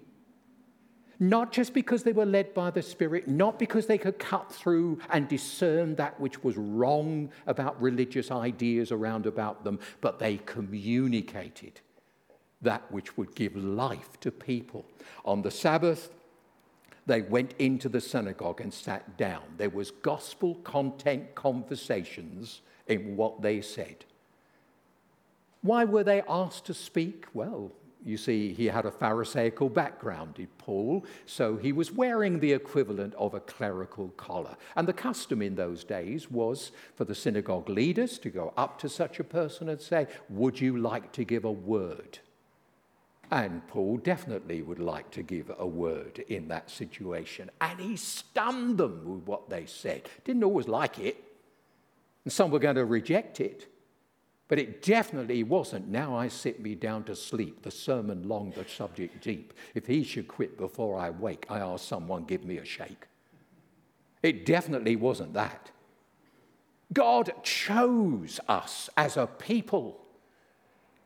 not 1.29 1.51
just 1.51 1.73
because 1.73 2.03
they 2.03 2.11
were 2.11 2.25
led 2.25 2.53
by 2.53 2.69
the 2.69 2.81
Spirit, 2.81 3.27
not 3.27 3.59
because 3.59 3.85
they 3.87 3.97
could 3.97 4.19
cut 4.19 4.51
through 4.51 4.99
and 5.09 5.27
discern 5.27 5.95
that 5.95 6.19
which 6.19 6.43
was 6.43 6.57
wrong 6.57 7.29
about 7.47 7.81
religious 7.81 8.31
ideas 8.31 8.91
around 8.91 9.25
about 9.25 9.63
them, 9.63 9.79
but 10.01 10.19
they 10.19 10.37
communicated 10.45 11.79
that 12.61 12.89
which 12.91 13.17
would 13.17 13.35
give 13.35 13.55
life 13.55 14.19
to 14.21 14.31
people. 14.31 14.85
On 15.25 15.41
the 15.41 15.51
Sabbath, 15.51 16.09
they 17.05 17.21
went 17.21 17.53
into 17.59 17.89
the 17.89 18.01
synagogue 18.01 18.61
and 18.61 18.73
sat 18.73 19.17
down. 19.17 19.43
There 19.57 19.69
was 19.69 19.91
gospel 19.91 20.55
content 20.63 21.35
conversations 21.35 22.61
in 22.87 23.17
what 23.17 23.41
they 23.41 23.61
said. 23.61 24.05
Why 25.61 25.85
were 25.85 26.03
they 26.03 26.21
asked 26.27 26.65
to 26.65 26.73
speak? 26.73 27.25
Well, 27.33 27.71
you 28.05 28.17
see, 28.17 28.53
he 28.53 28.65
had 28.65 28.85
a 28.85 28.91
Pharisaical 28.91 29.69
background, 29.69 30.35
did 30.35 30.57
Paul, 30.57 31.05
so 31.25 31.55
he 31.55 31.71
was 31.71 31.91
wearing 31.91 32.39
the 32.39 32.51
equivalent 32.51 33.13
of 33.15 33.33
a 33.33 33.39
clerical 33.39 34.09
collar. 34.17 34.57
And 34.75 34.87
the 34.87 34.93
custom 34.93 35.41
in 35.41 35.55
those 35.55 35.83
days 35.83 36.29
was 36.29 36.71
for 36.95 37.05
the 37.05 37.15
synagogue 37.15 37.69
leaders 37.69 38.19
to 38.19 38.29
go 38.29 38.53
up 38.57 38.77
to 38.79 38.89
such 38.89 39.19
a 39.19 39.23
person 39.23 39.69
and 39.69 39.81
say, 39.81 40.07
Would 40.29 40.59
you 40.59 40.77
like 40.77 41.11
to 41.13 41.23
give 41.23 41.45
a 41.45 41.51
word? 41.51 42.19
And 43.31 43.65
Paul 43.67 43.97
definitely 43.97 44.61
would 44.61 44.79
like 44.79 45.09
to 45.11 45.23
give 45.23 45.51
a 45.57 45.65
word 45.65 46.19
in 46.27 46.49
that 46.49 46.69
situation. 46.69 47.49
And 47.61 47.79
he 47.79 47.95
stunned 47.95 48.77
them 48.77 49.03
with 49.05 49.25
what 49.25 49.49
they 49.49 49.65
said. 49.65 50.03
Didn't 50.25 50.43
always 50.43 50.67
like 50.67 50.99
it. 50.99 51.23
And 52.25 52.33
some 52.33 52.51
were 52.51 52.59
going 52.59 52.75
to 52.75 52.85
reject 52.85 53.39
it. 53.39 53.72
But 54.47 54.59
it 54.59 54.81
definitely 54.81 55.43
wasn't, 55.43 55.87
now 55.87 56.15
I 56.15 56.27
sit 56.27 56.61
me 56.61 56.75
down 56.75 57.05
to 57.05 57.15
sleep, 57.15 57.63
the 57.63 57.71
sermon 57.71 58.27
long, 58.27 58.51
the 58.55 58.65
subject 58.67 59.23
deep. 59.23 59.53
If 59.73 59.87
he 59.87 60.03
should 60.03 60.27
quit 60.27 60.57
before 60.57 60.99
I 60.99 61.09
wake, 61.09 61.45
I 61.49 61.59
ask 61.59 61.85
someone, 61.87 62.25
give 62.25 62.43
me 62.43 62.57
a 62.57 62.65
shake. 62.65 63.07
It 64.21 64.45
definitely 64.45 64.95
wasn't 64.95 65.33
that. 65.33 65.71
God 66.91 67.33
chose 67.43 68.39
us 68.47 68.89
as 68.95 69.17
a 69.17 69.25
people 69.25 69.99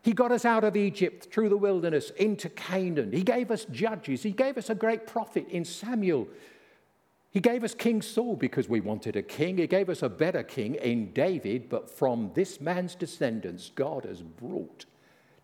He 0.08 0.14
got 0.14 0.32
us 0.32 0.46
out 0.46 0.64
of 0.64 0.78
Egypt 0.78 1.28
through 1.34 1.50
the 1.50 1.58
wilderness 1.58 2.12
into 2.12 2.48
Canaan. 2.48 3.12
He 3.12 3.24
gave 3.24 3.52
us 3.52 3.66
judges. 3.66 4.24
He 4.24 4.32
gave 4.32 4.58
us 4.58 4.70
a 4.70 4.76
great 4.76 5.06
prophet 5.06 5.46
in 5.50 5.66
Samuel. 5.66 6.30
He 7.32 7.40
gave 7.40 7.64
us 7.64 7.76
King 7.76 8.02
Saul 8.02 8.36
because 8.36 8.70
we 8.70 8.80
wanted 8.80 9.16
a 9.16 9.22
king. 9.22 9.58
He 9.58 9.68
gave 9.68 9.90
us 9.90 10.02
a 10.02 10.10
better 10.10 10.44
king 10.44 10.76
in 10.76 11.12
David, 11.14 11.70
but 11.70 11.90
from 11.90 12.32
this 12.34 12.62
man's 12.62 12.96
descendants, 12.96 13.72
God 13.76 14.06
has 14.06 14.22
brought 14.22 14.86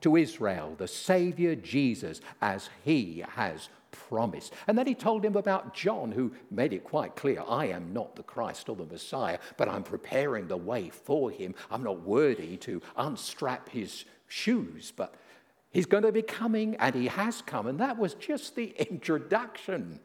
to 0.01 0.15
Israel 0.17 0.75
the 0.77 0.87
Savior 0.87 1.55
Jesus 1.55 2.21
as 2.41 2.69
he 2.83 3.23
has 3.35 3.69
promised. 3.91 4.53
And 4.67 4.77
then 4.77 4.87
he 4.87 4.95
told 4.95 5.23
him 5.23 5.35
about 5.35 5.73
John, 5.73 6.11
who 6.11 6.33
made 6.51 6.73
it 6.73 6.83
quite 6.83 7.15
clear 7.15 7.43
I 7.47 7.67
am 7.67 7.93
not 7.93 8.15
the 8.15 8.23
Christ 8.23 8.69
or 8.69 8.75
the 8.75 8.85
Messiah, 8.85 9.39
but 9.57 9.69
I'm 9.69 9.83
preparing 9.83 10.47
the 10.47 10.57
way 10.57 10.89
for 10.89 11.31
him. 11.31 11.53
I'm 11.69 11.83
not 11.83 12.01
worthy 12.01 12.57
to 12.57 12.81
unstrap 12.97 13.69
his 13.69 14.05
shoes, 14.27 14.91
but 14.95 15.15
he's 15.71 15.85
going 15.85 16.03
to 16.03 16.11
be 16.11 16.21
coming, 16.21 16.75
and 16.77 16.95
he 16.95 17.07
has 17.07 17.41
come. 17.41 17.67
And 17.67 17.79
that 17.79 17.97
was 17.97 18.15
just 18.15 18.55
the 18.55 18.73
introduction 18.89 19.99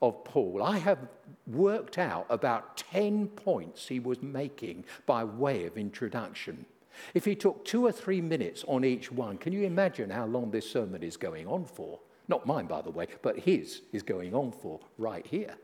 of 0.00 0.24
Paul. 0.24 0.62
I 0.62 0.78
have 0.78 0.98
worked 1.46 1.98
out 1.98 2.26
about 2.30 2.76
10 2.76 3.28
points 3.28 3.88
he 3.88 4.00
was 4.00 4.22
making 4.22 4.84
by 5.06 5.24
way 5.24 5.64
of 5.64 5.76
introduction. 5.76 6.66
If 7.14 7.24
he 7.24 7.34
took 7.34 7.64
two 7.64 7.86
or 7.86 7.92
three 7.92 8.20
minutes 8.20 8.64
on 8.66 8.84
each 8.84 9.10
one, 9.10 9.38
can 9.38 9.52
you 9.52 9.62
imagine 9.62 10.10
how 10.10 10.26
long 10.26 10.50
this 10.50 10.70
sermon 10.70 11.02
is 11.02 11.16
going 11.16 11.46
on 11.46 11.64
for? 11.64 12.00
Not 12.28 12.46
mine, 12.46 12.66
by 12.66 12.82
the 12.82 12.90
way, 12.90 13.06
but 13.22 13.38
his 13.38 13.82
is 13.92 14.02
going 14.02 14.34
on 14.34 14.52
for 14.52 14.80
right 14.98 15.26
here. 15.26 15.54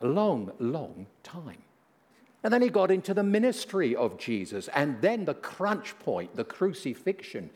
A 0.00 0.06
long, 0.06 0.52
long 0.58 1.06
time. 1.22 1.62
And 2.44 2.52
then 2.52 2.62
he 2.62 2.68
got 2.68 2.90
into 2.90 3.14
the 3.14 3.24
ministry 3.24 3.96
of 3.96 4.16
Jesus, 4.16 4.68
and 4.68 5.00
then 5.02 5.24
the 5.24 5.34
crunch 5.34 5.98
point, 5.98 6.36
the 6.36 6.44
crucifixion. 6.44 7.50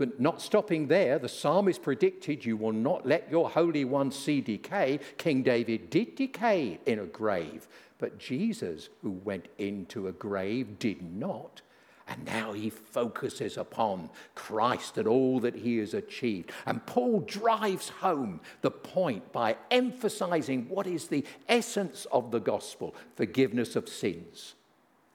But 0.00 0.18
not 0.18 0.40
stopping 0.40 0.86
there, 0.86 1.18
the 1.18 1.28
psalmist 1.28 1.82
predicted, 1.82 2.42
You 2.42 2.56
will 2.56 2.72
not 2.72 3.04
let 3.04 3.30
your 3.30 3.50
Holy 3.50 3.84
One 3.84 4.10
see 4.10 4.40
decay. 4.40 4.98
King 5.18 5.42
David 5.42 5.90
did 5.90 6.14
decay 6.14 6.80
in 6.86 7.00
a 7.00 7.04
grave, 7.04 7.68
but 7.98 8.18
Jesus, 8.18 8.88
who 9.02 9.10
went 9.10 9.48
into 9.58 10.08
a 10.08 10.12
grave, 10.12 10.78
did 10.78 11.02
not. 11.02 11.60
And 12.08 12.24
now 12.24 12.54
he 12.54 12.70
focuses 12.70 13.58
upon 13.58 14.08
Christ 14.34 14.96
and 14.96 15.06
all 15.06 15.38
that 15.40 15.54
he 15.54 15.76
has 15.76 15.92
achieved. 15.92 16.50
And 16.64 16.86
Paul 16.86 17.20
drives 17.20 17.90
home 17.90 18.40
the 18.62 18.70
point 18.70 19.30
by 19.32 19.58
emphasizing 19.70 20.66
what 20.70 20.86
is 20.86 21.08
the 21.08 21.26
essence 21.46 22.06
of 22.10 22.30
the 22.30 22.40
gospel 22.40 22.94
forgiveness 23.16 23.76
of 23.76 23.86
sins. 23.86 24.54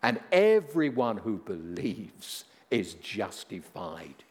And 0.04 0.20
everyone 0.32 1.18
who 1.18 1.40
believes 1.40 2.46
is 2.70 2.94
justified. 2.94 4.24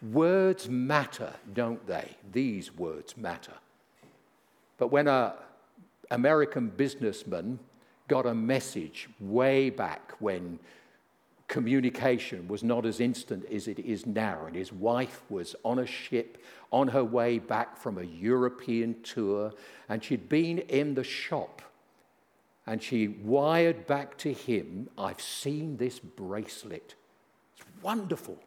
Words 0.00 0.68
matter, 0.68 1.32
don't 1.52 1.86
they? 1.86 2.16
These 2.32 2.74
words 2.74 3.16
matter. 3.16 3.54
But 4.78 4.88
when 4.88 5.08
an 5.08 5.32
American 6.10 6.68
businessman 6.68 7.58
got 8.08 8.26
a 8.26 8.34
message 8.34 9.08
way 9.20 9.70
back 9.70 10.12
when 10.18 10.58
communication 11.52 12.48
was 12.48 12.62
not 12.62 12.86
as 12.86 12.98
instant 12.98 13.44
as 13.52 13.68
it 13.68 13.78
is 13.78 14.06
now. 14.06 14.46
And 14.46 14.56
his 14.56 14.72
wife 14.72 15.22
was 15.28 15.54
on 15.64 15.80
a 15.80 15.86
ship 15.86 16.42
on 16.70 16.88
her 16.88 17.04
way 17.04 17.38
back 17.38 17.76
from 17.76 17.98
a 17.98 18.02
European 18.02 19.02
tour, 19.02 19.52
and 19.88 20.02
she'd 20.02 20.30
been 20.30 20.58
in 20.58 20.94
the 20.94 21.04
shop. 21.04 21.60
And 22.66 22.82
she 22.82 23.08
wired 23.08 23.86
back 23.86 24.16
to 24.18 24.32
him, 24.32 24.88
I've 24.96 25.20
seen 25.20 25.76
this 25.76 25.98
bracelet. 25.98 26.94
It's 27.56 27.66
wonderful. 27.82 28.38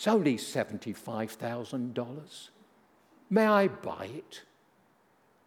It's 0.00 0.08
only 0.08 0.38
$75,000. 0.38 2.48
May 3.28 3.46
I 3.46 3.68
buy 3.68 4.06
it? 4.06 4.44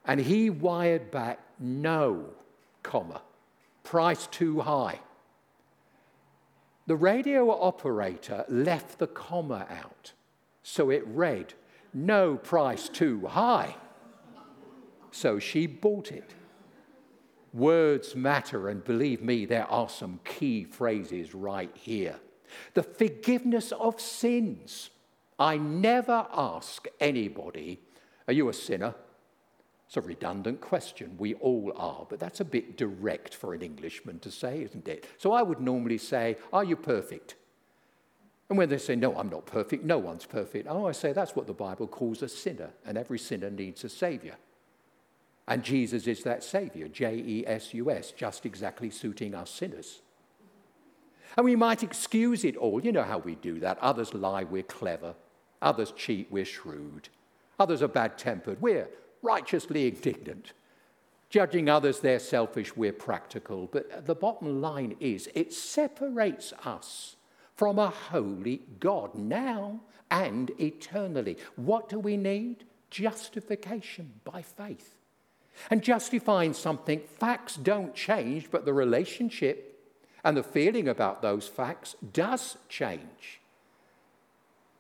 And 0.05 0.19
he 0.19 0.51
wired 0.51 1.09
back, 1.09 1.39
no, 1.59 2.25
comma, 2.83 3.23
price 3.83 4.27
too 4.27 4.59
high. 4.59 4.99
The 6.85 6.95
radio 6.95 7.49
operator 7.49 8.45
left 8.47 8.99
the 8.99 9.07
comma 9.07 9.65
out, 9.71 10.13
so 10.61 10.91
it 10.91 11.03
read, 11.07 11.55
No 11.91 12.37
price 12.37 12.89
too 12.89 13.25
high. 13.25 13.75
So 15.09 15.39
she 15.39 15.65
bought 15.65 16.11
it. 16.11 16.35
Words 17.53 18.15
matter, 18.15 18.69
and 18.69 18.83
believe 18.83 19.23
me, 19.23 19.45
there 19.45 19.65
are 19.65 19.89
some 19.89 20.19
key 20.23 20.63
phrases 20.63 21.33
right 21.33 21.71
here. 21.73 22.19
The 22.73 22.83
forgiveness 22.83 23.71
of 23.71 23.99
sins. 23.99 24.89
I 25.39 25.57
never 25.57 26.27
ask 26.31 26.87
anybody, 26.99 27.79
Are 28.27 28.33
you 28.33 28.49
a 28.49 28.53
sinner? 28.53 28.95
It's 29.87 29.97
a 29.97 30.01
redundant 30.01 30.59
question. 30.59 31.15
We 31.17 31.35
all 31.35 31.71
are, 31.75 32.07
but 32.09 32.19
that's 32.19 32.39
a 32.39 32.45
bit 32.45 32.77
direct 32.77 33.35
for 33.35 33.53
an 33.53 33.61
Englishman 33.61 34.19
to 34.19 34.31
say, 34.31 34.63
isn't 34.63 34.87
it? 34.87 35.07
So 35.17 35.33
I 35.33 35.41
would 35.41 35.59
normally 35.59 35.97
say, 35.97 36.37
Are 36.51 36.63
you 36.63 36.75
perfect? 36.75 37.35
And 38.49 38.57
when 38.57 38.69
they 38.69 38.77
say, 38.77 38.95
No, 38.95 39.15
I'm 39.15 39.29
not 39.29 39.45
perfect, 39.45 39.83
no 39.83 39.97
one's 39.97 40.25
perfect, 40.25 40.67
oh, 40.69 40.87
I 40.87 40.91
say, 40.91 41.13
That's 41.13 41.35
what 41.35 41.47
the 41.47 41.53
Bible 41.53 41.87
calls 41.87 42.21
a 42.21 42.29
sinner, 42.29 42.69
and 42.85 42.97
every 42.97 43.19
sinner 43.19 43.49
needs 43.49 43.83
a 43.83 43.89
Savior. 43.89 44.35
And 45.47 45.63
Jesus 45.63 46.07
is 46.07 46.23
that 46.23 46.43
Savior, 46.43 46.87
J 46.87 47.15
E 47.15 47.43
S 47.45 47.73
U 47.73 47.91
S, 47.91 48.11
just 48.11 48.45
exactly 48.45 48.89
suiting 48.89 49.35
us 49.35 49.49
sinners. 49.49 50.02
And 51.35 51.45
we 51.45 51.55
might 51.55 51.83
excuse 51.83 52.43
it 52.43 52.57
all. 52.57 52.81
You 52.83 52.91
know 52.91 53.03
how 53.03 53.17
we 53.17 53.35
do 53.35 53.59
that. 53.59 53.79
Others 53.79 54.13
lie, 54.13 54.43
we're 54.43 54.63
clever. 54.63 55.15
Others 55.61 55.93
cheat, 55.95 56.27
we're 56.29 56.45
shrewd. 56.45 57.09
Others 57.59 57.81
are 57.81 57.87
bad 57.87 58.17
tempered, 58.17 58.61
we're 58.61 58.89
righteously 59.21 59.87
indignant. 59.87 60.53
Judging 61.29 61.69
others, 61.69 61.99
they're 61.99 62.19
selfish, 62.19 62.75
we're 62.75 62.93
practical. 62.93 63.67
But 63.71 64.05
the 64.05 64.13
bottom 64.13 64.61
line 64.61 64.95
is 64.99 65.29
it 65.33 65.51
separates 65.53 66.53
us 66.63 67.15
from 67.55 67.79
a 67.79 67.89
holy 67.89 68.61
God 68.79 69.15
now 69.15 69.79
and 70.11 70.51
eternally. 70.59 71.37
What 71.55 71.89
do 71.89 71.97
we 71.97 72.17
need? 72.17 72.65
Justification 72.91 74.11
by 74.23 74.43
faith. 74.43 74.93
And 75.71 75.81
justifying 75.81 76.53
something, 76.53 77.01
facts 77.17 77.55
don't 77.55 77.95
change, 77.95 78.51
but 78.51 78.65
the 78.65 78.73
relationship 78.73 79.72
and 80.23 80.37
the 80.37 80.43
feeling 80.43 80.87
about 80.87 81.21
those 81.21 81.47
facts 81.47 81.95
does 82.13 82.57
change. 82.69 83.41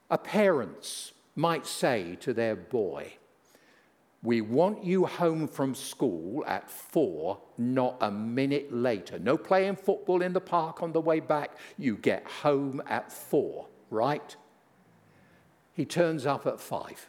A 0.09 0.17
parents 0.17 1.13
might 1.35 1.65
say 1.65 2.15
to 2.21 2.33
their 2.33 2.55
boy, 2.55 3.13
we 4.23 4.39
want 4.39 4.85
you 4.85 5.05
home 5.05 5.49
from 5.49 5.75
school 5.75 6.45
at 6.47 6.71
four, 6.71 7.39
not 7.57 7.97
a 7.99 8.09
minute 8.09 8.73
later. 8.73 9.19
No 9.19 9.37
playing 9.37 9.75
football 9.75 10.21
in 10.21 10.31
the 10.31 10.39
park 10.39 10.81
on 10.81 10.93
the 10.93 11.01
way 11.01 11.19
back. 11.19 11.57
You 11.77 11.97
get 11.97 12.25
home 12.25 12.81
at 12.87 13.11
four, 13.11 13.67
right? 13.89 14.35
He 15.73 15.83
turns 15.83 16.25
up 16.25 16.47
at 16.47 16.61
five. 16.61 17.07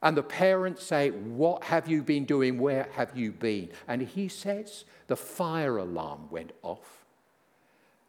And 0.00 0.16
the 0.16 0.22
parents 0.22 0.84
say, 0.84 1.10
What 1.10 1.64
have 1.64 1.88
you 1.88 2.02
been 2.02 2.24
doing? 2.24 2.60
Where 2.60 2.88
have 2.92 3.16
you 3.16 3.32
been? 3.32 3.70
And 3.88 4.02
he 4.02 4.28
says, 4.28 4.84
The 5.08 5.16
fire 5.16 5.78
alarm 5.78 6.30
went 6.30 6.52
off. 6.62 7.05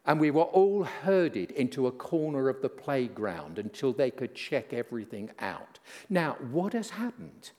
And 0.08 0.18
we 0.18 0.32
were 0.32 0.42
all 0.42 0.82
herded 0.82 1.52
into 1.52 1.86
a 1.86 1.92
corner 1.92 2.48
of 2.48 2.62
the 2.62 2.68
playground 2.68 3.58
until 3.58 3.92
they 3.92 4.10
could 4.10 4.34
check 4.34 4.72
everything 4.72 5.30
out. 5.38 5.78
Now, 6.08 6.36
what 6.50 6.72
has 6.72 6.90
happened? 6.90 7.50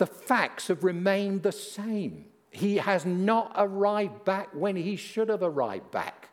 the 0.00 0.06
facts 0.06 0.68
have 0.68 0.82
remained 0.82 1.42
the 1.42 1.52
same. 1.52 2.24
He 2.50 2.78
has 2.78 3.04
not 3.04 3.52
arrived 3.54 4.24
back 4.24 4.48
when 4.54 4.74
he 4.74 4.96
should 4.96 5.28
have 5.28 5.42
arrived 5.42 5.90
back. 5.90 6.30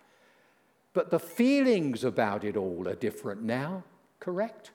But 0.93 1.12
the 1.12 1.19
feelings 1.19 2.06
about 2.06 2.45
it 2.45 2.56
all 2.56 2.88
are 2.88 2.95
different 2.95 3.43
now, 3.43 3.84
correct? 4.21 4.71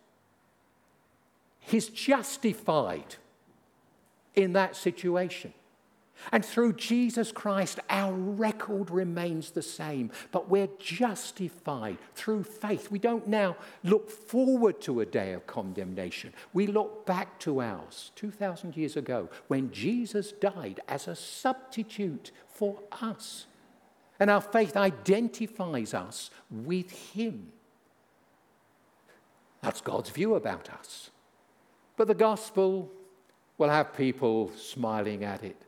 He's 1.58 1.88
justified 1.88 3.16
in 4.34 4.52
that 4.52 4.76
situation. 4.76 5.54
And 6.30 6.44
through 6.44 6.74
Jesus 6.74 7.32
Christ, 7.32 7.80
our 7.90 8.12
record 8.12 8.90
remains 8.90 9.50
the 9.50 9.62
same, 9.62 10.10
but 10.30 10.48
we're 10.48 10.68
justified 10.78 11.98
through 12.14 12.44
faith. 12.44 12.90
We 12.90 12.98
don't 12.98 13.26
now 13.26 13.56
look 13.82 14.10
forward 14.10 14.80
to 14.82 15.00
a 15.00 15.06
day 15.06 15.32
of 15.32 15.46
condemnation. 15.46 16.32
We 16.52 16.66
look 16.66 17.06
back 17.06 17.38
to 17.40 17.60
ours 17.60 18.12
2,000 18.14 18.76
years 18.76 18.96
ago 18.96 19.28
when 19.48 19.72
Jesus 19.72 20.32
died 20.32 20.80
as 20.88 21.08
a 21.08 21.16
substitute 21.16 22.30
for 22.46 22.78
us. 23.00 23.46
And 24.20 24.30
our 24.30 24.40
faith 24.40 24.76
identifies 24.76 25.94
us 25.94 26.30
with 26.50 26.90
Him. 26.90 27.48
That's 29.62 29.80
God's 29.80 30.10
view 30.10 30.34
about 30.34 30.70
us. 30.70 31.10
But 31.96 32.08
the 32.08 32.14
gospel 32.14 32.90
will 33.58 33.68
have 33.68 33.96
people 33.96 34.50
smiling 34.56 35.24
at 35.24 35.42
it 35.42 35.66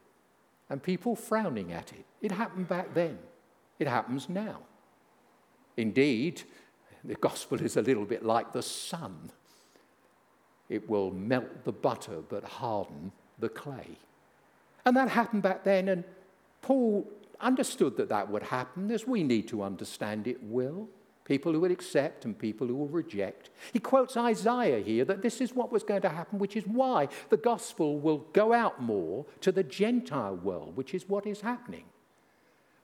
and 0.75 0.83
people 0.83 1.15
frowning 1.15 1.73
at 1.73 1.93
it. 1.93 2.05
It 2.21 2.33
happened 2.33 2.67
back 2.67 2.95
then, 2.95 3.17
it 3.79 3.87
happens 3.87 4.29
now. 4.29 4.59
Indeed, 5.77 6.43
The 7.05 7.15
gospel 7.15 7.61
is 7.61 7.77
a 7.77 7.83
little 7.83 8.07
bit 8.07 8.25
like 8.25 8.53
the 8.53 8.63
sun. 8.63 9.31
It 10.69 10.89
will 10.89 11.13
melt 11.13 11.65
the 11.65 11.73
butter 11.73 12.23
but 12.29 12.43
harden 12.43 13.13
the 13.39 13.51
clay. 13.51 13.99
And 14.85 14.97
that 14.97 15.11
happened 15.11 15.43
back 15.43 15.63
then, 15.63 15.89
and 15.89 16.03
Paul 16.61 17.07
understood 17.41 17.97
that 17.99 18.09
that 18.09 18.29
would 18.31 18.43
happen, 18.43 18.91
as 18.91 19.07
we 19.07 19.23
need 19.23 19.47
to 19.49 19.63
understand 19.63 20.27
it 20.27 20.43
will. 20.43 20.89
People 21.25 21.53
who 21.53 21.61
will 21.61 21.71
accept 21.71 22.25
and 22.27 22.39
people 22.39 22.67
who 22.67 22.75
will 22.75 22.89
reject. 22.89 23.49
He 23.73 23.79
quotes 23.79 24.17
Isaiah 24.17 24.81
here 24.81 25.07
that 25.07 25.23
this 25.23 25.41
is 25.41 25.55
what 25.55 25.73
was 25.73 25.83
going 25.83 26.03
to 26.03 26.11
happen, 26.11 26.39
which 26.39 26.57
is 26.57 26.67
why 26.67 27.09
the 27.31 27.39
gospel 27.39 27.99
will 27.99 28.27
go 28.35 28.53
out 28.53 28.83
more 28.83 29.25
to 29.41 29.51
the 29.51 29.63
Gentile 29.63 30.37
world, 30.37 30.77
which 30.77 30.93
is 30.93 31.09
what 31.09 31.27
is 31.27 31.41
happening. 31.41 31.85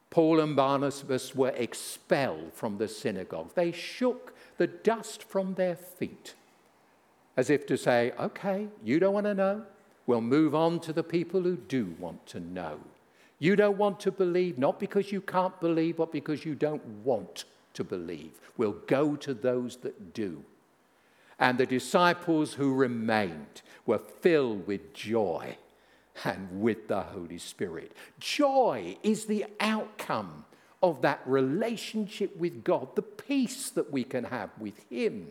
Paul 0.09 0.41
and 0.41 0.57
Barnabas 0.57 1.35
were 1.35 1.51
expelled 1.51 2.55
from 2.55 2.79
the 2.79 2.89
synagogue. 2.89 3.55
They 3.55 3.73
shook 3.73 4.35
the 4.57 4.67
dust 4.67 5.23
from 5.23 5.55
their 5.55 5.77
feet 5.77 6.35
as 7.37 7.49
if 7.49 7.67
to 7.67 7.79
say, 7.79 8.13
okay, 8.19 8.69
you 8.85 8.99
don't 8.99 9.15
want 9.15 9.27
to 9.27 9.35
know? 9.35 9.63
We'll 10.07 10.21
move 10.21 10.55
on 10.55 10.81
to 10.81 10.93
the 10.93 11.03
people 11.03 11.41
who 11.43 11.57
do 11.57 11.95
want 11.99 12.27
to 12.27 12.41
know. 12.41 12.81
You 13.39 13.57
don't 13.57 13.79
want 13.79 14.01
to 14.01 14.13
believe, 14.13 14.59
not 14.59 14.81
because 14.81 15.13
you 15.13 15.21
can't 15.21 15.59
believe, 15.61 15.97
but 15.97 16.13
because 16.13 16.45
you 16.45 16.55
don't 16.55 16.85
want 17.05 17.45
to 17.75 17.85
believe. 17.85 18.33
We'll 18.57 18.73
go 18.87 19.17
to 19.17 19.35
those 19.35 19.77
that 19.79 20.13
do. 20.13 20.45
And 21.39 21.57
the 21.57 21.67
disciples 21.67 22.55
who 22.55 22.75
remained 22.75 23.63
were 23.87 23.99
filled 23.99 24.67
with 24.67 24.93
joy 24.93 25.57
and 26.25 26.61
with 26.61 26.89
the 26.89 27.01
Holy 27.01 27.39
Spirit. 27.39 27.93
Joy 28.19 28.99
is 29.03 29.25
the 29.25 29.47
outcome 29.59 30.45
of 30.83 31.03
that 31.03 31.21
relationship 31.25 32.37
with 32.37 32.65
God, 32.65 32.95
the 32.95 33.03
peace 33.03 33.71
that 33.71 33.91
we 33.91 34.05
can 34.05 34.25
have 34.25 34.51
with 34.59 34.79
Him, 34.91 35.29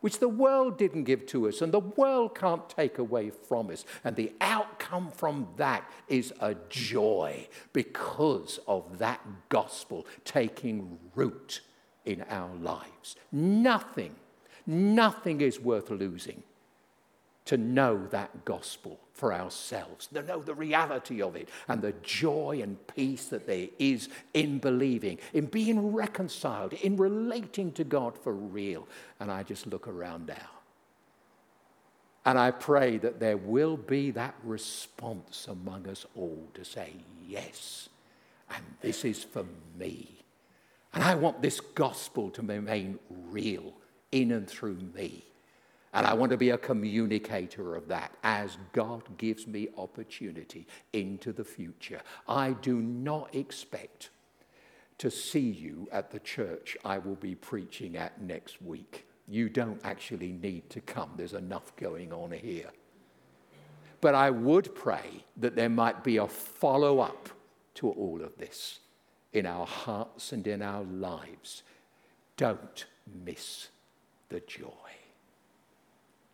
which 0.00 0.18
the 0.18 0.28
world 0.28 0.78
didn't 0.78 1.04
give 1.04 1.26
to 1.26 1.48
us 1.48 1.60
and 1.60 1.72
the 1.72 1.80
world 1.80 2.34
can't 2.34 2.68
take 2.68 2.98
away 2.98 3.30
from 3.30 3.70
us. 3.70 3.84
And 4.04 4.16
the 4.16 4.32
outcome 4.40 5.10
from 5.10 5.48
that 5.56 5.88
is 6.08 6.32
a 6.40 6.56
joy 6.68 7.48
because 7.72 8.58
of 8.66 8.98
that 8.98 9.20
gospel 9.48 10.06
taking 10.24 10.98
root 11.14 11.60
in 12.04 12.22
our 12.30 12.54
lives. 12.56 13.16
Nothing, 13.30 14.14
nothing 14.66 15.40
is 15.40 15.60
worth 15.60 15.90
losing 15.90 16.42
to 17.46 17.56
know 17.56 18.06
that 18.10 18.44
gospel 18.44 19.00
for 19.12 19.34
ourselves, 19.34 20.06
to 20.08 20.22
know 20.22 20.40
the 20.40 20.54
reality 20.54 21.20
of 21.20 21.36
it 21.36 21.48
and 21.68 21.82
the 21.82 21.92
joy 22.02 22.60
and 22.62 22.86
peace 22.86 23.26
that 23.26 23.46
there 23.46 23.68
is 23.78 24.08
in 24.34 24.58
believing, 24.58 25.18
in 25.32 25.46
being 25.46 25.92
reconciled, 25.92 26.72
in 26.74 26.96
relating 26.96 27.72
to 27.72 27.84
God 27.84 28.16
for 28.16 28.32
real. 28.32 28.86
And 29.18 29.30
I 29.30 29.42
just 29.42 29.66
look 29.66 29.88
around 29.88 30.26
now. 30.26 30.50
And 32.24 32.38
I 32.38 32.50
pray 32.50 32.98
that 32.98 33.18
there 33.18 33.36
will 33.36 33.76
be 33.76 34.10
that 34.12 34.34
response 34.44 35.48
among 35.48 35.88
us 35.88 36.06
all 36.14 36.46
to 36.54 36.64
say, 36.64 36.92
Yes, 37.26 37.88
and 38.50 38.64
this 38.80 39.04
is 39.04 39.24
for 39.24 39.44
me. 39.78 40.20
And 40.92 41.04
I 41.04 41.14
want 41.14 41.40
this 41.40 41.60
gospel 41.60 42.30
to 42.30 42.42
remain 42.42 42.98
real 43.08 43.72
in 44.12 44.32
and 44.32 44.48
through 44.48 44.78
me. 44.94 45.24
And 45.92 46.06
I 46.06 46.14
want 46.14 46.30
to 46.30 46.36
be 46.36 46.50
a 46.50 46.58
communicator 46.58 47.74
of 47.74 47.88
that 47.88 48.12
as 48.22 48.58
God 48.72 49.02
gives 49.18 49.46
me 49.46 49.68
opportunity 49.76 50.66
into 50.92 51.32
the 51.32 51.44
future. 51.44 52.00
I 52.28 52.52
do 52.52 52.80
not 52.80 53.34
expect 53.34 54.10
to 54.98 55.10
see 55.10 55.40
you 55.40 55.88
at 55.90 56.10
the 56.10 56.20
church 56.20 56.76
I 56.84 56.98
will 56.98 57.16
be 57.16 57.34
preaching 57.34 57.96
at 57.96 58.20
next 58.20 58.62
week. 58.62 59.06
You 59.26 59.48
don't 59.48 59.80
actually 59.82 60.32
need 60.32 60.68
to 60.70 60.80
come, 60.80 61.12
there's 61.16 61.34
enough 61.34 61.74
going 61.76 62.12
on 62.12 62.32
here. 62.32 62.70
But 64.00 64.14
I 64.14 64.30
would 64.30 64.74
pray 64.74 65.24
that 65.36 65.56
there 65.56 65.68
might 65.68 66.04
be 66.04 66.18
a 66.18 66.26
follow 66.26 67.00
up 67.00 67.30
to 67.76 67.90
all 67.90 68.22
of 68.22 68.36
this 68.38 68.80
in 69.32 69.46
our 69.46 69.66
hearts 69.66 70.32
and 70.32 70.46
in 70.46 70.62
our 70.62 70.84
lives. 70.84 71.62
Don't 72.36 72.86
miss 73.24 73.68
the 74.28 74.40
joy. 74.40 74.68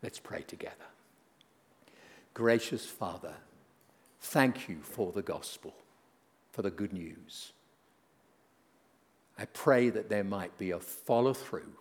Let's 0.07 0.21
pray 0.21 0.42
together. 0.42 0.87
Gracious 2.33 2.87
Father, 2.87 3.35
thank 4.21 4.69
you 4.69 4.79
for 4.81 5.11
the 5.11 5.21
gospel, 5.21 5.75
for 6.53 6.62
the 6.62 6.71
good 6.71 6.92
news. 6.92 7.53
I 9.37 9.47
pray 9.47 9.90
that 9.90 10.09
there 10.09 10.23
might 10.23 10.57
be 10.59 10.71
a 10.71 10.79
follow 10.79 11.35
through 11.35 11.73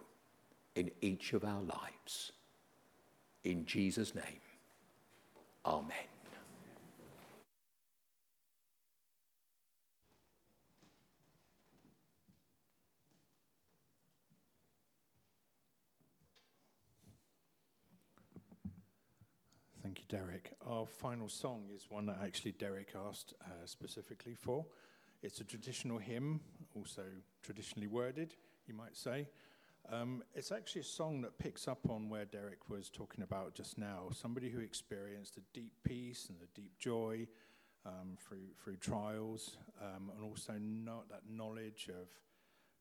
in 0.73 0.89
each 1.01 1.33
of 1.33 1.43
our 1.45 1.61
lives. 1.61 2.31
In 3.43 3.63
Jesus' 3.67 4.15
name, 4.15 4.41
Amen. 5.63 5.91
Thank 19.83 19.94
you, 20.11 20.17
Derek. 20.17 20.53
Our 20.65 20.85
final 20.85 21.29
song 21.29 21.65
is 21.75 21.87
one 21.89 22.05
that 22.07 22.17
actually 22.23 22.53
Derek 22.53 22.93
asked 23.07 23.33
uh, 23.41 23.65
specifically 23.65 24.35
for. 24.35 24.65
It's 25.21 25.39
a 25.39 25.43
traditional 25.43 25.97
hymn, 25.97 26.41
also 26.75 27.03
traditionally 27.41 27.87
worded, 27.87 28.35
you 28.67 28.73
might 28.73 28.95
say. 28.95 29.27
Um, 29.91 30.23
it's 30.33 30.51
actually 30.51 30.81
a 30.81 30.85
song 30.85 31.21
that 31.21 31.37
picks 31.37 31.67
up 31.67 31.89
on 31.89 32.09
where 32.09 32.25
Derek 32.25 32.69
was 32.69 32.89
talking 32.89 33.23
about 33.23 33.53
just 33.53 33.77
now. 33.77 34.09
Somebody 34.11 34.49
who 34.49 34.59
experienced 34.59 35.37
a 35.37 35.41
deep 35.53 35.73
peace 35.83 36.29
and 36.29 36.39
a 36.41 36.59
deep 36.59 36.77
joy 36.79 37.27
um, 37.85 38.17
through, 38.19 38.49
through 38.63 38.77
trials, 38.77 39.57
um, 39.81 40.11
and 40.15 40.23
also 40.23 40.53
not 40.59 41.07
that 41.09 41.21
knowledge 41.29 41.89
of 41.89 42.07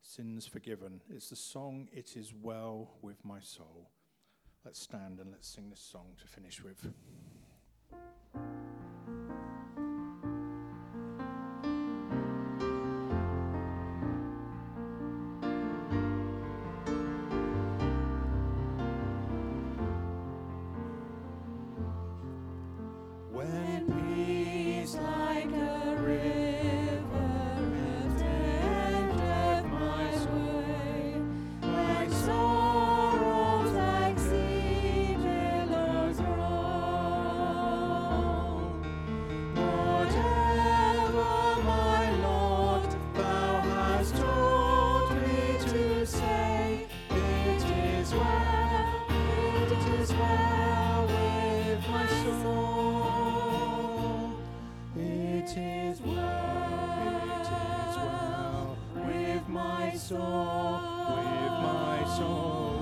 sins 0.02 0.46
forgiven. 0.46 1.02
It's 1.10 1.30
the 1.30 1.36
song, 1.36 1.88
It 1.92 2.16
Is 2.16 2.32
Well 2.34 2.90
With 3.02 3.24
My 3.24 3.40
Soul. 3.40 3.90
Let's 4.64 4.80
stand 4.80 5.20
and 5.20 5.30
let's 5.30 5.46
sing 5.46 5.68
this 5.68 5.80
song 5.80 6.16
to 6.20 6.26
finish 6.26 6.62
with. 6.64 6.88
soul, 59.98 60.80
with 61.08 61.52
my 61.62 62.04
soul. 62.16 62.73